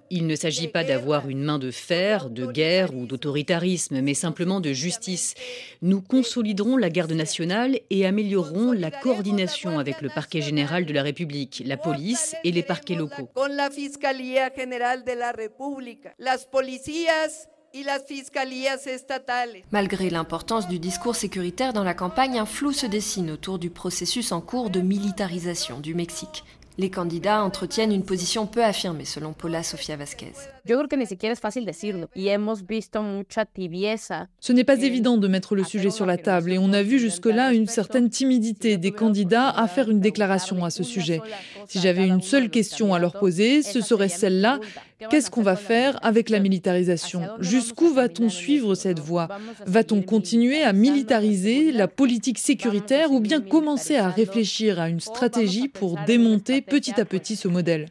Il 0.10 0.28
ne 0.28 0.36
s'agit 0.36 0.68
pas 0.68 0.84
d'avoir 0.84 1.30
une 1.30 1.44
main 1.44 1.60
de 1.60 1.72
fer, 1.72 2.30
de 2.30 2.46
guerre 2.46 2.94
ou 2.94 3.06
d'autoritarisme, 3.06 4.02
mais 4.02 4.14
simplement 4.14 4.60
de 4.60 4.74
justice. 4.74 5.36
Nous 5.82 6.02
consoliderons 6.02 6.76
la 6.76 6.90
garde 6.90 7.14
nationale 7.14 7.80
et 7.90 8.06
améliorerons 8.06 8.74
la 8.74 8.92
coordination 8.92 9.80
avec 9.80 10.02
le 10.02 10.10
parquet 10.10 10.42
général 10.42 10.86
de 10.86 10.94
la 10.94 11.04
République, 11.04 11.64
la 11.66 11.78
police 11.78 12.36
et 12.44 12.52
les 12.52 12.64
parquets 12.64 12.96
locaux. 12.96 13.30
Malgré 19.72 20.10
l'importance 20.10 20.68
du 20.68 20.80
discours 20.80 21.16
sécuritaire 21.16 21.74
dans 21.74 21.84
la 21.84 21.94
campagne, 21.94 22.38
un 22.38 22.46
flou 22.46 22.74
se 22.74 22.86
dessine 22.86 23.32
autour 23.32 23.60
du 23.60 23.70
processus 23.70 24.32
en 24.32 24.42
cours 24.42 24.70
de 24.70 24.82
militarisation 24.82 25.80
du 25.80 25.96
Mexique. 25.96 26.44
Les 26.78 26.90
candidats 26.90 27.44
entretiennent 27.44 27.92
une 27.92 28.04
position 28.04 28.48
peu 28.48 28.64
affirmée, 28.64 29.06
selon 29.06 29.34
Paula 29.34 29.62
Sofia 29.62 29.98
Vasquez. 29.98 30.32
Ce 34.40 34.54
n'est 34.54 34.64
pas 34.64 34.82
évident 34.82 35.18
de 35.18 35.28
mettre 35.28 35.56
le 35.56 35.64
sujet 35.64 35.92
sur 35.92 36.06
la 36.06 36.18
table 36.18 36.54
et 36.54 36.58
on 36.58 36.72
a 36.72 36.82
vu 36.82 36.98
jusque-là 36.98 37.54
une 37.54 37.68
certaine 37.68 38.10
timidité 38.10 38.78
des 38.78 38.92
candidats 38.92 39.50
à 39.50 39.68
faire 39.68 39.90
une 39.90 40.00
déclaration 40.00 40.64
à 40.64 40.70
ce 40.70 40.84
sujet. 40.84 41.22
Si 41.68 41.80
j'avais 41.80 42.08
une 42.08 42.22
seule 42.22 42.50
question 42.50 42.94
à 42.94 43.00
leur 43.00 43.14
poser, 43.14 43.64
ce 43.64 43.82
serait 43.82 44.10
celle-là. 44.10 44.60
Qu'est-ce 45.10 45.32
qu'on 45.32 45.42
va 45.42 45.56
faire 45.56 45.98
avec 46.04 46.30
la 46.30 46.40
militarisation 46.40 47.24
Jusqu'où 47.40 47.94
va-t-on 47.94 48.30
suivre 48.30 48.76
cette 48.76 49.00
voie? 49.00 49.28
Va-t-on 49.66 50.02
continuer 50.02 50.62
à 50.64 50.74
militariser 50.74 51.72
la 51.72 51.88
politique 51.88 52.38
sécuritaire 52.38 53.12
ou 53.12 53.20
bien 53.20 53.42
commencer 53.42 53.96
à 53.96 54.10
réfléchir 54.10 54.80
à 54.80 54.90
une 54.90 55.00
stratégie 55.00 55.68
pour 55.68 55.98
démonter 56.06 56.62
petit 56.62 57.00
à 57.00 57.06
petit 57.06 57.36
ce 57.36 57.48
modèle? 57.48 57.88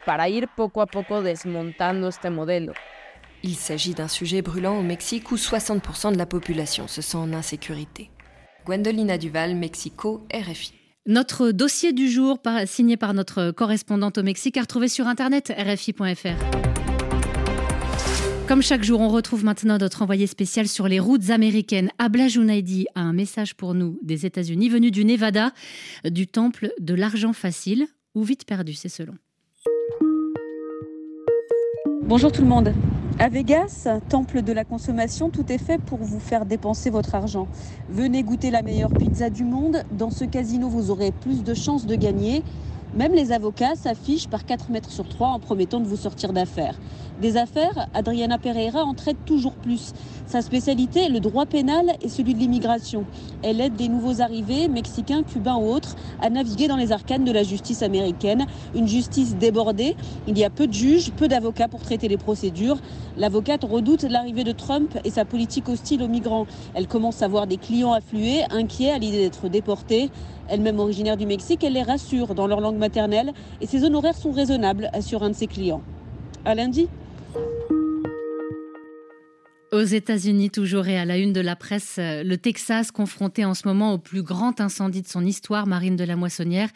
Il 3.42 3.54
s'agit 3.54 3.94
d'un 3.94 4.08
sujet 4.08 4.42
brûlant 4.42 4.78
au 4.78 4.82
Mexique 4.82 5.32
où 5.32 5.36
60% 5.36 6.12
de 6.12 6.18
la 6.18 6.26
population 6.26 6.86
se 6.88 7.00
sent 7.00 7.16
en 7.16 7.32
insécurité. 7.32 8.10
Gwendolina 8.66 9.16
Duval, 9.16 9.56
Mexico, 9.56 10.26
RFI. 10.32 10.74
Notre 11.06 11.50
dossier 11.50 11.94
du 11.94 12.10
jour, 12.10 12.38
signé 12.66 12.98
par 12.98 13.14
notre 13.14 13.52
correspondante 13.52 14.18
au 14.18 14.22
Mexique, 14.22 14.58
à 14.58 14.60
retrouver 14.60 14.88
sur 14.88 15.06
internet 15.06 15.50
rfi.fr. 15.56 16.59
Comme 18.50 18.62
chaque 18.62 18.82
jour, 18.82 18.98
on 18.98 19.10
retrouve 19.10 19.44
maintenant 19.44 19.78
notre 19.78 20.02
envoyé 20.02 20.26
spécial 20.26 20.66
sur 20.66 20.88
les 20.88 20.98
routes 20.98 21.30
américaines. 21.30 21.90
Abla 22.00 22.26
Junaidi 22.26 22.88
a 22.96 23.00
un 23.00 23.12
message 23.12 23.54
pour 23.54 23.74
nous 23.74 23.96
des 24.02 24.26
États-Unis, 24.26 24.68
venu 24.68 24.90
du 24.90 25.04
Nevada, 25.04 25.52
du 26.04 26.26
temple 26.26 26.72
de 26.80 26.94
l'argent 26.94 27.32
facile, 27.32 27.86
ou 28.16 28.24
vite 28.24 28.44
perdu, 28.46 28.74
c'est 28.74 28.88
selon. 28.88 29.12
Bonjour 32.02 32.32
tout 32.32 32.42
le 32.42 32.48
monde. 32.48 32.74
À 33.20 33.28
Vegas, 33.28 33.86
temple 34.08 34.42
de 34.42 34.52
la 34.52 34.64
consommation, 34.64 35.30
tout 35.30 35.52
est 35.52 35.64
fait 35.64 35.80
pour 35.80 35.98
vous 35.98 36.18
faire 36.18 36.44
dépenser 36.44 36.90
votre 36.90 37.14
argent. 37.14 37.46
Venez 37.88 38.24
goûter 38.24 38.50
la 38.50 38.62
meilleure 38.62 38.92
pizza 38.92 39.30
du 39.30 39.44
monde. 39.44 39.84
Dans 39.92 40.10
ce 40.10 40.24
casino, 40.24 40.68
vous 40.68 40.90
aurez 40.90 41.12
plus 41.12 41.44
de 41.44 41.54
chances 41.54 41.86
de 41.86 41.94
gagner. 41.94 42.42
Même 42.94 43.14
les 43.14 43.30
avocats 43.30 43.76
s'affichent 43.76 44.26
par 44.26 44.44
4 44.44 44.70
mètres 44.70 44.90
sur 44.90 45.08
3 45.08 45.28
en 45.28 45.38
promettant 45.38 45.78
de 45.78 45.86
vous 45.86 45.96
sortir 45.96 46.32
d'affaires. 46.32 46.74
Des 47.20 47.36
affaires, 47.36 47.86
Adriana 47.94 48.38
Pereira 48.38 48.82
en 48.82 48.94
traite 48.94 49.24
toujours 49.26 49.52
plus. 49.52 49.92
Sa 50.26 50.42
spécialité 50.42 51.08
le 51.08 51.20
droit 51.20 51.46
pénal 51.46 51.84
et 52.00 52.08
celui 52.08 52.34
de 52.34 52.38
l'immigration. 52.38 53.04
Elle 53.42 53.60
aide 53.60 53.76
des 53.76 53.88
nouveaux 53.88 54.22
arrivés, 54.22 54.68
mexicains, 54.68 55.22
cubains 55.22 55.56
ou 55.56 55.68
autres, 55.68 55.96
à 56.20 56.30
naviguer 56.30 56.66
dans 56.66 56.76
les 56.76 56.92
arcanes 56.92 57.24
de 57.24 57.30
la 57.30 57.42
justice 57.42 57.82
américaine. 57.82 58.46
Une 58.74 58.88
justice 58.88 59.36
débordée. 59.36 59.96
Il 60.26 60.38
y 60.38 60.44
a 60.44 60.50
peu 60.50 60.66
de 60.66 60.72
juges, 60.72 61.12
peu 61.12 61.28
d'avocats 61.28 61.68
pour 61.68 61.80
traiter 61.80 62.08
les 62.08 62.16
procédures. 62.16 62.78
L'avocate 63.16 63.64
redoute 63.64 64.02
l'arrivée 64.02 64.44
de 64.44 64.52
Trump 64.52 64.98
et 65.04 65.10
sa 65.10 65.24
politique 65.24 65.68
hostile 65.68 66.02
aux 66.02 66.08
migrants. 66.08 66.46
Elle 66.74 66.88
commence 66.88 67.22
à 67.22 67.28
voir 67.28 67.46
des 67.46 67.58
clients 67.58 67.92
affluer, 67.92 68.42
inquiets 68.50 68.90
à 68.90 68.98
l'idée 68.98 69.18
d'être 69.18 69.48
déportés. 69.48 70.10
Elle-même 70.48 70.80
originaire 70.80 71.16
du 71.16 71.26
Mexique, 71.26 71.62
elle 71.62 71.74
les 71.74 71.82
rassure 71.82 72.34
dans 72.34 72.48
leur 72.48 72.60
langue 72.60 72.76
maternelle 72.80 73.32
et 73.60 73.66
ses 73.66 73.84
honoraires 73.84 74.16
sont 74.16 74.32
raisonnables, 74.32 74.90
assure 74.92 75.22
un 75.22 75.30
de 75.30 75.36
ses 75.36 75.46
clients. 75.46 75.82
À 76.44 76.56
lundi. 76.56 76.88
Aux 79.72 79.82
États-Unis, 79.82 80.50
toujours 80.50 80.88
et 80.88 80.98
à 80.98 81.04
la 81.04 81.16
une 81.16 81.32
de 81.32 81.40
la 81.40 81.54
presse, 81.54 81.94
euh, 82.00 82.24
le 82.24 82.36
Texas 82.36 82.90
confronté 82.90 83.44
en 83.44 83.54
ce 83.54 83.68
moment 83.68 83.94
au 83.94 83.98
plus 83.98 84.24
grand 84.24 84.60
incendie 84.60 85.00
de 85.00 85.06
son 85.06 85.24
histoire, 85.24 85.68
Marine 85.68 85.94
de 85.94 86.02
la 86.02 86.16
Moissonnière. 86.16 86.70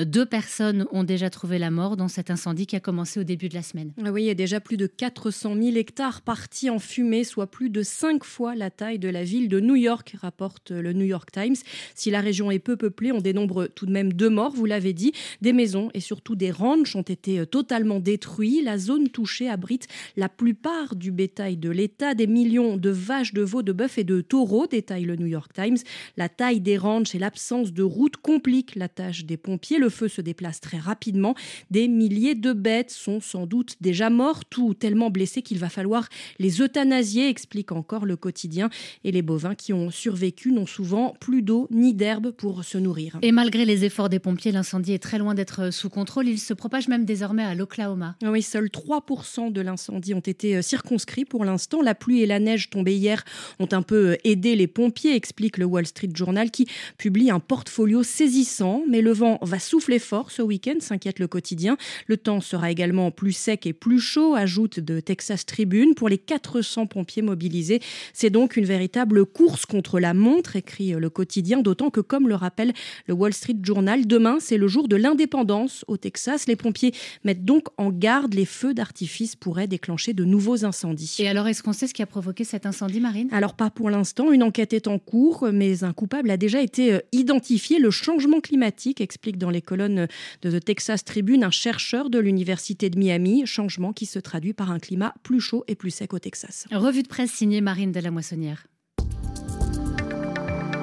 Deux 0.00 0.26
personnes 0.26 0.84
ont 0.90 1.04
déjà 1.04 1.30
trouvé 1.30 1.60
la 1.60 1.70
mort 1.70 1.96
dans 1.96 2.08
cet 2.08 2.28
incendie 2.28 2.66
qui 2.66 2.74
a 2.74 2.80
commencé 2.80 3.20
au 3.20 3.22
début 3.22 3.48
de 3.48 3.54
la 3.54 3.62
semaine. 3.62 3.92
Ah 4.04 4.10
oui, 4.10 4.24
il 4.24 4.26
y 4.26 4.30
a 4.30 4.34
déjà 4.34 4.58
plus 4.58 4.76
de 4.76 4.88
400 4.88 5.54
000 5.62 5.76
hectares 5.76 6.22
partis 6.22 6.70
en 6.70 6.80
fumée, 6.80 7.22
soit 7.22 7.48
plus 7.48 7.70
de 7.70 7.84
cinq 7.84 8.24
fois 8.24 8.56
la 8.56 8.70
taille 8.70 8.98
de 8.98 9.08
la 9.08 9.22
ville 9.22 9.48
de 9.48 9.60
New 9.60 9.76
York, 9.76 10.16
rapporte 10.20 10.72
le 10.72 10.92
New 10.92 11.06
York 11.06 11.30
Times. 11.30 11.54
Si 11.94 12.10
la 12.10 12.20
région 12.20 12.50
est 12.50 12.58
peu 12.58 12.76
peuplée, 12.76 13.12
on 13.12 13.20
dénombre 13.20 13.68
tout 13.68 13.86
de 13.86 13.92
même 13.92 14.12
deux 14.12 14.28
morts, 14.28 14.54
vous 14.56 14.66
l'avez 14.66 14.92
dit. 14.92 15.12
Des 15.40 15.52
maisons 15.52 15.88
et 15.94 16.00
surtout 16.00 16.34
des 16.34 16.50
ranchs 16.50 16.96
ont 16.96 17.02
été 17.02 17.38
euh, 17.38 17.46
totalement 17.46 18.00
détruits. 18.00 18.60
La 18.60 18.76
zone 18.76 19.08
touchée 19.08 19.48
abrite 19.48 19.86
la 20.16 20.28
plupart 20.28 20.96
du 20.96 21.12
bétail 21.12 21.56
de 21.56 21.70
l'État, 21.70 22.14
des 22.14 22.26
millions 22.40 22.78
de 22.78 22.88
vaches, 22.88 23.34
de 23.34 23.42
veaux, 23.42 23.62
de 23.62 23.72
bœufs 23.72 23.98
et 23.98 24.04
de 24.04 24.22
taureaux, 24.22 24.66
détaille 24.66 25.04
le 25.04 25.16
New 25.16 25.26
York 25.26 25.52
Times. 25.52 25.76
La 26.16 26.30
taille 26.30 26.60
des 26.60 26.78
ranchs 26.78 27.14
et 27.14 27.18
l'absence 27.18 27.72
de 27.72 27.82
routes 27.82 28.16
compliquent 28.16 28.76
la 28.76 28.88
tâche 28.88 29.26
des 29.26 29.36
pompiers. 29.36 29.78
Le 29.78 29.90
feu 29.90 30.08
se 30.08 30.22
déplace 30.22 30.60
très 30.60 30.78
rapidement. 30.78 31.34
Des 31.70 31.86
milliers 31.86 32.34
de 32.34 32.54
bêtes 32.54 32.90
sont 32.90 33.20
sans 33.20 33.46
doute 33.46 33.76
déjà 33.82 34.08
mortes 34.08 34.56
ou 34.56 34.72
tellement 34.72 35.10
blessées 35.10 35.42
qu'il 35.42 35.58
va 35.58 35.68
falloir 35.68 36.08
les 36.38 36.62
euthanasier, 36.62 37.28
explique 37.28 37.72
encore 37.72 38.06
le 38.06 38.16
quotidien. 38.16 38.70
Et 39.04 39.12
les 39.12 39.22
bovins 39.22 39.54
qui 39.54 39.74
ont 39.74 39.90
survécu 39.90 40.52
n'ont 40.52 40.66
souvent 40.66 41.14
plus 41.20 41.42
d'eau 41.42 41.68
ni 41.70 41.92
d'herbe 41.92 42.30
pour 42.30 42.64
se 42.64 42.78
nourrir. 42.78 43.18
Et 43.20 43.32
malgré 43.32 43.66
les 43.66 43.84
efforts 43.84 44.08
des 44.08 44.18
pompiers, 44.18 44.52
l'incendie 44.52 44.94
est 44.94 44.98
très 44.98 45.18
loin 45.18 45.34
d'être 45.34 45.70
sous 45.72 45.90
contrôle. 45.90 46.26
Il 46.26 46.38
se 46.38 46.54
propage 46.54 46.88
même 46.88 47.04
désormais 47.04 47.44
à 47.44 47.54
l'Oklahoma. 47.54 48.16
Oui, 48.22 48.40
seuls 48.40 48.68
3% 48.68 49.52
de 49.52 49.60
l'incendie 49.60 50.14
ont 50.14 50.20
été 50.20 50.62
circonscrits 50.62 51.26
pour 51.26 51.44
l'instant. 51.44 51.82
La 51.82 51.94
pluie 51.94 52.22
et 52.22 52.26
la 52.30 52.38
neige 52.38 52.70
tombés 52.70 52.94
hier 52.94 53.24
ont 53.58 53.68
un 53.72 53.82
peu 53.82 54.16
aidé 54.24 54.56
les 54.56 54.66
pompiers, 54.66 55.14
explique 55.14 55.58
le 55.58 55.66
Wall 55.66 55.86
Street 55.86 56.10
Journal 56.14 56.50
qui 56.50 56.66
publie 56.96 57.30
un 57.30 57.40
portfolio 57.40 58.02
saisissant. 58.02 58.84
Mais 58.88 59.02
le 59.02 59.12
vent 59.12 59.38
va 59.42 59.58
souffler 59.58 59.98
fort 59.98 60.30
ce 60.30 60.40
week-end, 60.40 60.76
s'inquiète 60.80 61.18
le 61.18 61.26
quotidien. 61.26 61.76
Le 62.06 62.16
temps 62.16 62.40
sera 62.40 62.70
également 62.70 63.10
plus 63.10 63.32
sec 63.32 63.66
et 63.66 63.72
plus 63.72 64.00
chaud, 64.00 64.34
ajoute 64.34 64.80
de 64.80 65.00
Texas 65.00 65.44
Tribune. 65.44 65.94
Pour 65.94 66.08
les 66.08 66.18
400 66.18 66.86
pompiers 66.86 67.22
mobilisés, 67.22 67.80
c'est 68.14 68.30
donc 68.30 68.56
une 68.56 68.64
véritable 68.64 69.26
course 69.26 69.66
contre 69.66 69.98
la 69.98 70.14
montre, 70.14 70.56
écrit 70.56 70.92
le 70.92 71.10
quotidien, 71.10 71.60
d'autant 71.60 71.90
que, 71.90 72.00
comme 72.00 72.28
le 72.28 72.36
rappelle 72.36 72.72
le 73.06 73.14
Wall 73.14 73.34
Street 73.34 73.56
Journal, 73.62 74.06
demain 74.06 74.38
c'est 74.40 74.56
le 74.56 74.68
jour 74.68 74.86
de 74.86 74.96
l'indépendance 74.96 75.84
au 75.88 75.96
Texas. 75.96 76.46
Les 76.46 76.56
pompiers 76.56 76.92
mettent 77.24 77.44
donc 77.44 77.66
en 77.76 77.90
garde, 77.90 78.34
les 78.34 78.44
feux 78.44 78.72
d'artifice 78.72 79.34
pourraient 79.34 79.66
déclencher 79.66 80.12
de 80.12 80.24
nouveaux 80.24 80.64
incendies. 80.64 81.16
Et 81.18 81.28
alors, 81.28 81.48
est-ce 81.48 81.62
qu'on 81.62 81.72
sait 81.72 81.88
ce 81.88 81.94
qui 81.94 82.02
a 82.02 82.06
provoqué 82.06 82.19
cet 82.44 82.66
incendie, 82.66 83.00
Marine? 83.00 83.28
Alors 83.32 83.54
pas 83.54 83.70
pour 83.70 83.90
l'instant, 83.90 84.32
une 84.32 84.42
enquête 84.42 84.72
est 84.72 84.88
en 84.88 84.98
cours, 84.98 85.48
mais 85.52 85.84
un 85.84 85.92
coupable 85.92 86.30
a 86.30 86.36
déjà 86.36 86.60
été 86.60 86.94
euh, 86.94 87.00
identifié. 87.12 87.78
Le 87.78 87.90
changement 87.90 88.40
climatique 88.40 89.00
explique 89.00 89.38
dans 89.38 89.50
les 89.50 89.62
colonnes 89.62 90.06
de 90.42 90.58
The 90.58 90.64
Texas 90.64 91.04
Tribune 91.04 91.44
un 91.44 91.50
chercheur 91.50 92.10
de 92.10 92.18
l'Université 92.18 92.90
de 92.90 92.98
Miami, 92.98 93.46
changement 93.46 93.92
qui 93.92 94.06
se 94.06 94.18
traduit 94.18 94.52
par 94.52 94.70
un 94.70 94.78
climat 94.78 95.14
plus 95.22 95.40
chaud 95.40 95.64
et 95.68 95.74
plus 95.74 95.90
sec 95.90 96.14
au 96.14 96.18
Texas. 96.18 96.66
Revue 96.72 97.02
de 97.02 97.08
presse 97.08 97.30
signée 97.30 97.60
Marine 97.60 97.92
de 97.92 98.00
la 98.00 98.10
Moissonnière. 98.10 98.66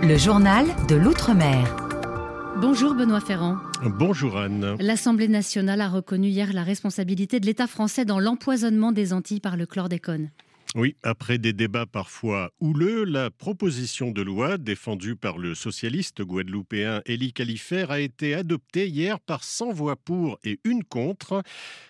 Le 0.03 0.17
journal 0.17 0.65
de 0.87 0.95
l'Outre-mer. 0.95 1.75
Bonjour 2.59 2.95
Benoît 2.95 3.19
Ferrand. 3.19 3.57
Bonjour 3.83 4.37
Anne. 4.37 4.77
L'Assemblée 4.79 5.27
nationale 5.27 5.81
a 5.81 5.89
reconnu 5.89 6.29
hier 6.29 6.53
la 6.53 6.63
responsabilité 6.63 7.39
de 7.39 7.45
l'État 7.45 7.67
français 7.67 8.05
dans 8.05 8.19
l'empoisonnement 8.19 8.91
des 8.91 9.13
Antilles 9.13 9.39
par 9.39 9.57
le 9.57 9.65
chlordécone. 9.65 10.29
Oui, 10.75 10.95
après 11.01 11.37
des 11.37 11.53
débats 11.53 11.85
parfois 11.85 12.51
houleux, 12.59 13.05
la 13.05 13.31
proposition 13.31 14.11
de 14.11 14.21
loi 14.21 14.57
défendue 14.57 15.15
par 15.15 15.37
le 15.37 15.55
socialiste 15.55 16.21
guadeloupéen 16.21 17.01
Élie 17.05 17.31
Califère 17.31 17.89
a 17.89 18.01
été 18.01 18.35
adoptée 18.35 18.87
hier 18.87 19.19
par 19.19 19.45
100 19.45 19.71
voix 19.71 19.95
pour 19.95 20.37
et 20.43 20.59
une 20.65 20.83
contre. 20.83 21.41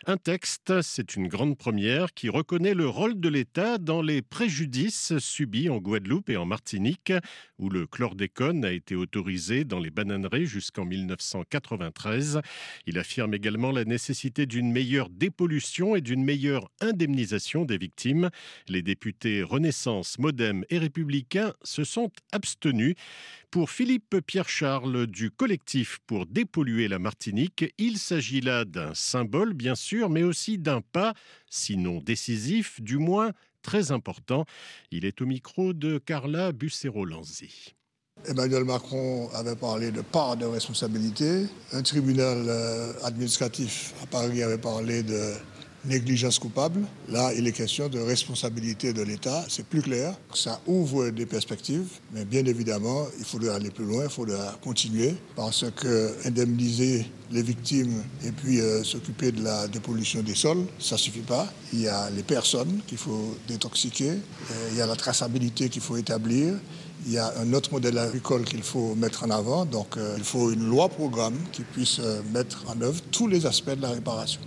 Un 0.06 0.18
texte, 0.18 0.82
c'est 0.82 1.16
une 1.16 1.28
grande 1.28 1.58
première, 1.58 2.14
qui 2.14 2.30
reconnaît 2.30 2.76
le 2.76 2.88
rôle 2.88 3.20
de 3.20 3.28
l'État 3.28 3.80
dans 3.80 4.02
les 4.02 4.22
préjudices 4.22 5.18
subis 5.18 5.70
en 5.70 5.78
Guadeloupe 5.78 6.30
et 6.30 6.38
en 6.38 6.46
Martinique, 6.46 7.12
où 7.58 7.70
le 7.70 7.88
chlordécone 7.88 8.64
a 8.64 8.72
été 8.72 8.96
autorisé 8.96 9.66
dans 9.66 9.80
les 9.80 9.92
bananeries 9.92 10.46
jusqu'en 10.46 10.86
1993. 10.86 12.42
Il 12.86 13.00
affirme 13.00 13.34
également 13.34 13.72
la 13.72 13.86
nécessité 13.86 14.46
d'une 14.46 14.72
meilleure 14.72 15.10
dépollution 15.10 15.96
et 15.96 16.02
d'une 16.02 16.24
meilleure 16.24 16.70
indemnisation 16.80 17.66
des 17.66 17.80
victimes. 17.80 18.30
Les 18.70 18.82
députés 18.82 19.44
Renaissance, 19.44 20.20
Modem 20.20 20.66
et 20.70 20.78
Républicains 20.78 21.54
se 21.64 21.84
sont 21.84 22.12
abstenus. 22.32 22.96
Pour 23.50 23.70
Philippe 23.70 24.18
Pierre-Charles 24.26 25.08
du 25.08 25.32
collectif 25.32 26.00
pour 26.06 26.26
dépolluer 26.26 26.88
la 26.88 27.00
Martinique, 27.00 27.74
il 27.78 27.98
s'agit 27.98 28.42
là 28.42 28.66
d'un 28.66 28.94
symbole, 28.94 29.54
bien 29.54 29.76
sûr, 29.76 30.10
mais 30.10 30.24
aussi 30.24 30.58
d'un 30.58 30.82
pas, 30.82 31.14
sinon 31.50 32.02
décisif, 32.02 32.82
du 32.82 32.98
moins 32.98 33.32
très 33.62 33.92
important. 33.92 34.46
Il 34.92 35.06
est 35.06 35.22
au 35.22 35.26
micro 35.26 35.74
de 35.74 35.98
Carla 35.98 36.52
Bussero-Lanzi. 36.52 37.74
Emmanuel 38.26 38.64
Macron 38.64 39.30
avait 39.34 39.56
parlé 39.56 39.92
de 39.92 40.02
part 40.02 40.36
de 40.38 40.46
responsabilité. 40.46 41.46
Un 41.72 41.84
tribunal 41.84 42.50
administratif 43.04 43.94
à 44.04 44.08
Paris 44.08 44.42
avait 44.42 44.58
parlé 44.58 45.04
de 45.04 45.34
négligence 45.88 46.40
coupable. 46.40 46.82
Là, 47.10 47.34
il 47.34 47.48
est 47.48 47.52
question 47.52 47.88
de 47.90 48.00
responsabilité 48.00 48.94
de 48.94 49.02
l'État. 49.02 49.46
C'est 49.50 49.66
plus 49.66 49.82
clair. 49.82 50.14
Ça 50.34 50.60
ouvre 50.68 51.10
des 51.10 51.26
perspectives. 51.26 51.88
Mais 52.14 52.26
bien 52.26 52.46
évidemment, 52.46 53.06
il 53.20 53.26
faudra 53.26 53.56
aller 53.56 53.72
plus 53.72 53.86
loin, 53.86 54.04
il 54.04 54.10
faudra 54.10 54.58
continuer. 54.62 55.16
Parce 55.36 55.66
que 55.76 56.16
indemniser 56.26 57.06
les 57.32 57.42
victimes 57.42 58.04
et 58.26 58.32
puis 58.32 58.60
euh, 58.60 58.84
s'occuper 58.84 59.32
de 59.32 59.44
la 59.44 59.68
dépollution 59.68 60.22
des 60.22 60.36
sols, 60.36 60.66
ça 60.80 60.96
ne 60.96 61.00
suffit 61.00 61.20
pas. 61.22 61.48
Il 61.74 61.82
y 61.82 61.88
a 61.88 62.10
les 62.10 62.24
personnes 62.24 62.80
qu'il 62.88 62.98
faut 62.98 63.36
détoxiquer. 63.48 64.12
Euh, 64.12 64.70
il 64.72 64.78
y 64.78 64.82
a 64.82 64.88
la 64.88 64.96
traçabilité 64.96 65.70
qu'il 65.70 65.82
faut 65.82 65.98
établir. 65.98 66.54
Il 67.06 67.14
y 67.14 67.18
a 67.18 67.34
un 67.40 67.54
autre 67.54 67.72
modèle 67.72 67.98
agricole 67.98 68.44
qu'il 68.44 68.64
faut 68.64 68.96
mettre 68.96 69.24
en 69.24 69.30
avant. 69.30 69.66
Donc, 69.66 69.98
euh, 69.98 70.16
il 70.18 70.24
faut 70.24 70.52
une 70.52 70.68
loi-programme 70.68 71.38
qui 71.52 71.62
puisse 71.62 72.02
mettre 72.34 72.66
en 72.68 72.82
œuvre 72.82 73.02
tous 73.12 73.28
les 73.28 73.46
aspects 73.46 73.76
de 73.76 73.82
la 73.82 73.92
réparation. 73.92 74.42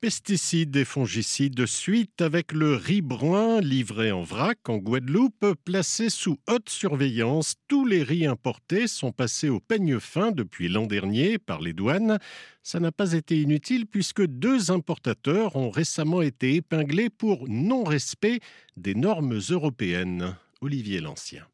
Pesticides 0.00 0.76
et 0.76 0.84
fongicides 0.84 1.54
de 1.54 1.64
suite 1.64 2.20
avec 2.20 2.52
le 2.52 2.74
riz 2.74 3.00
brun 3.00 3.60
livré 3.62 4.12
en 4.12 4.22
vrac 4.22 4.68
en 4.68 4.76
Guadeloupe, 4.76 5.54
placé 5.64 6.10
sous 6.10 6.38
haute 6.48 6.68
surveillance. 6.68 7.54
Tous 7.66 7.86
les 7.86 8.02
riz 8.02 8.26
importés 8.26 8.88
sont 8.88 9.10
passés 9.10 9.48
au 9.48 9.58
peigne 9.58 9.98
fin 9.98 10.32
depuis 10.32 10.68
l'an 10.68 10.86
dernier 10.86 11.38
par 11.38 11.62
les 11.62 11.72
douanes. 11.72 12.18
Ça 12.62 12.78
n'a 12.78 12.92
pas 12.92 13.14
été 13.14 13.40
inutile 13.40 13.86
puisque 13.86 14.24
deux 14.26 14.70
importateurs 14.70 15.56
ont 15.56 15.70
récemment 15.70 16.20
été 16.20 16.56
épinglés 16.56 17.08
pour 17.08 17.48
non-respect 17.48 18.40
des 18.76 18.94
normes 18.94 19.40
européennes. 19.50 20.36
Olivier 20.60 21.00
Lancien. 21.00 21.46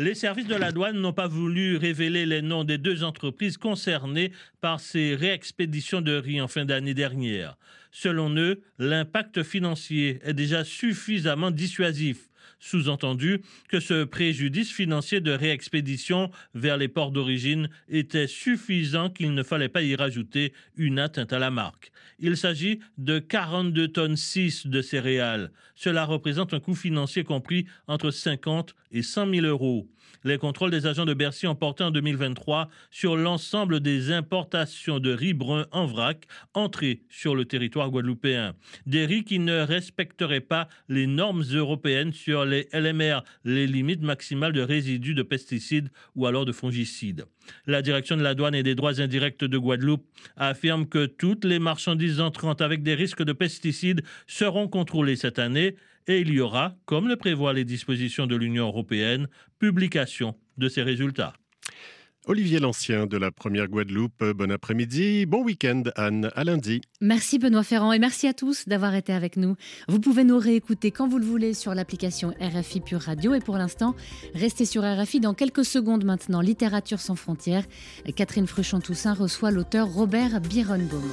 Les 0.00 0.14
services 0.14 0.46
de 0.46 0.54
la 0.54 0.70
douane 0.70 1.00
n'ont 1.00 1.12
pas 1.12 1.26
voulu 1.26 1.76
révéler 1.76 2.24
les 2.24 2.40
noms 2.40 2.62
des 2.62 2.78
deux 2.78 3.02
entreprises 3.02 3.56
concernées 3.56 4.30
par 4.60 4.78
ces 4.78 5.16
réexpéditions 5.16 6.00
de 6.00 6.14
riz 6.14 6.40
en 6.40 6.46
fin 6.46 6.64
d'année 6.64 6.94
dernière. 6.94 7.58
Selon 7.90 8.32
eux, 8.36 8.60
l'impact 8.78 9.42
financier 9.42 10.20
est 10.22 10.34
déjà 10.34 10.62
suffisamment 10.62 11.50
dissuasif. 11.50 12.30
Sous-entendu 12.60 13.40
que 13.68 13.80
ce 13.80 14.04
préjudice 14.04 14.72
financier 14.72 15.20
de 15.20 15.30
réexpédition 15.30 16.30
vers 16.54 16.76
les 16.76 16.88
ports 16.88 17.12
d'origine 17.12 17.68
était 17.88 18.26
suffisant 18.26 19.10
qu'il 19.10 19.34
ne 19.34 19.42
fallait 19.42 19.68
pas 19.68 19.82
y 19.82 19.94
rajouter 19.94 20.52
une 20.76 20.98
atteinte 20.98 21.32
à 21.32 21.38
la 21.38 21.50
marque. 21.50 21.92
Il 22.18 22.36
s'agit 22.36 22.80
de 22.96 23.18
42 23.18 23.88
tonnes 23.88 24.16
6 24.16 24.66
de 24.66 24.82
céréales. 24.82 25.52
Cela 25.74 26.04
représente 26.04 26.52
un 26.52 26.60
coût 26.60 26.74
financier 26.74 27.22
compris 27.22 27.66
entre 27.86 28.10
50 28.10 28.74
et 28.90 29.02
100 29.02 29.32
000 29.34 29.46
euros. 29.46 29.88
Les 30.24 30.38
contrôles 30.38 30.70
des 30.70 30.86
agents 30.86 31.04
de 31.04 31.14
Bercy 31.14 31.46
ont 31.46 31.54
porté 31.54 31.84
en 31.84 31.90
2023 31.90 32.68
sur 32.90 33.16
l'ensemble 33.16 33.80
des 33.80 34.10
importations 34.12 34.98
de 34.98 35.12
riz 35.12 35.34
brun 35.34 35.66
en 35.70 35.86
vrac 35.86 36.26
entrées 36.54 37.02
sur 37.08 37.34
le 37.34 37.44
territoire 37.44 37.90
guadeloupéen. 37.90 38.54
Des 38.86 39.06
riz 39.06 39.24
qui 39.24 39.38
ne 39.38 39.60
respecteraient 39.60 40.40
pas 40.40 40.68
les 40.88 41.06
normes 41.06 41.44
européennes 41.52 42.12
sur 42.12 42.44
les 42.44 42.68
LMR, 42.72 43.22
les 43.44 43.66
limites 43.66 44.02
maximales 44.02 44.52
de 44.52 44.62
résidus 44.62 45.14
de 45.14 45.22
pesticides 45.22 45.90
ou 46.16 46.26
alors 46.26 46.44
de 46.44 46.52
fongicides. 46.52 47.26
La 47.66 47.82
direction 47.82 48.16
de 48.16 48.22
la 48.22 48.34
douane 48.34 48.54
et 48.54 48.62
des 48.62 48.74
droits 48.74 49.00
indirects 49.00 49.44
de 49.44 49.58
Guadeloupe 49.58 50.06
affirme 50.36 50.86
que 50.86 51.06
toutes 51.06 51.44
les 51.44 51.58
marchandises 51.58 52.20
entrantes 52.20 52.60
avec 52.60 52.82
des 52.82 52.94
risques 52.94 53.22
de 53.22 53.32
pesticides 53.32 54.02
seront 54.26 54.68
contrôlées 54.68 55.16
cette 55.16 55.38
année 55.38 55.76
et 56.08 56.20
il 56.20 56.30
y 56.30 56.40
aura, 56.40 56.74
comme 56.86 57.06
le 57.06 57.16
prévoient 57.16 57.52
les 57.52 57.64
dispositions 57.64 58.26
de 58.26 58.34
l'Union 58.34 58.66
européenne, 58.66 59.28
publication 59.58 60.34
de 60.56 60.68
ces 60.68 60.82
résultats. 60.82 61.34
Olivier 62.26 62.58
Lancien 62.58 63.06
de 63.06 63.16
la 63.16 63.30
première 63.30 63.68
Guadeloupe. 63.68 64.22
Bon 64.22 64.50
après-midi, 64.50 65.24
bon 65.24 65.42
week-end 65.42 65.84
Anne, 65.96 66.30
à 66.34 66.44
lundi. 66.44 66.82
Merci 67.00 67.38
Benoît 67.38 67.62
Ferrand 67.62 67.92
et 67.92 67.98
merci 67.98 68.26
à 68.26 68.34
tous 68.34 68.68
d'avoir 68.68 68.94
été 68.94 69.14
avec 69.14 69.38
nous. 69.38 69.56
Vous 69.88 69.98
pouvez 69.98 70.24
nous 70.24 70.38
réécouter 70.38 70.90
quand 70.90 71.08
vous 71.08 71.18
le 71.18 71.24
voulez 71.24 71.54
sur 71.54 71.74
l'application 71.74 72.34
RFI 72.38 72.80
Pure 72.80 73.00
Radio 73.00 73.32
et 73.34 73.40
pour 73.40 73.56
l'instant, 73.56 73.94
restez 74.34 74.66
sur 74.66 74.82
RFI 74.82 75.20
dans 75.20 75.32
quelques 75.32 75.64
secondes 75.64 76.04
maintenant. 76.04 76.42
Littérature 76.42 77.00
sans 77.00 77.16
frontières. 77.16 77.64
Catherine 78.14 78.46
Fruchon-Toussaint 78.46 79.14
reçoit 79.14 79.50
l'auteur 79.50 79.88
Robert 79.88 80.42
Bironbaum. 80.42 81.10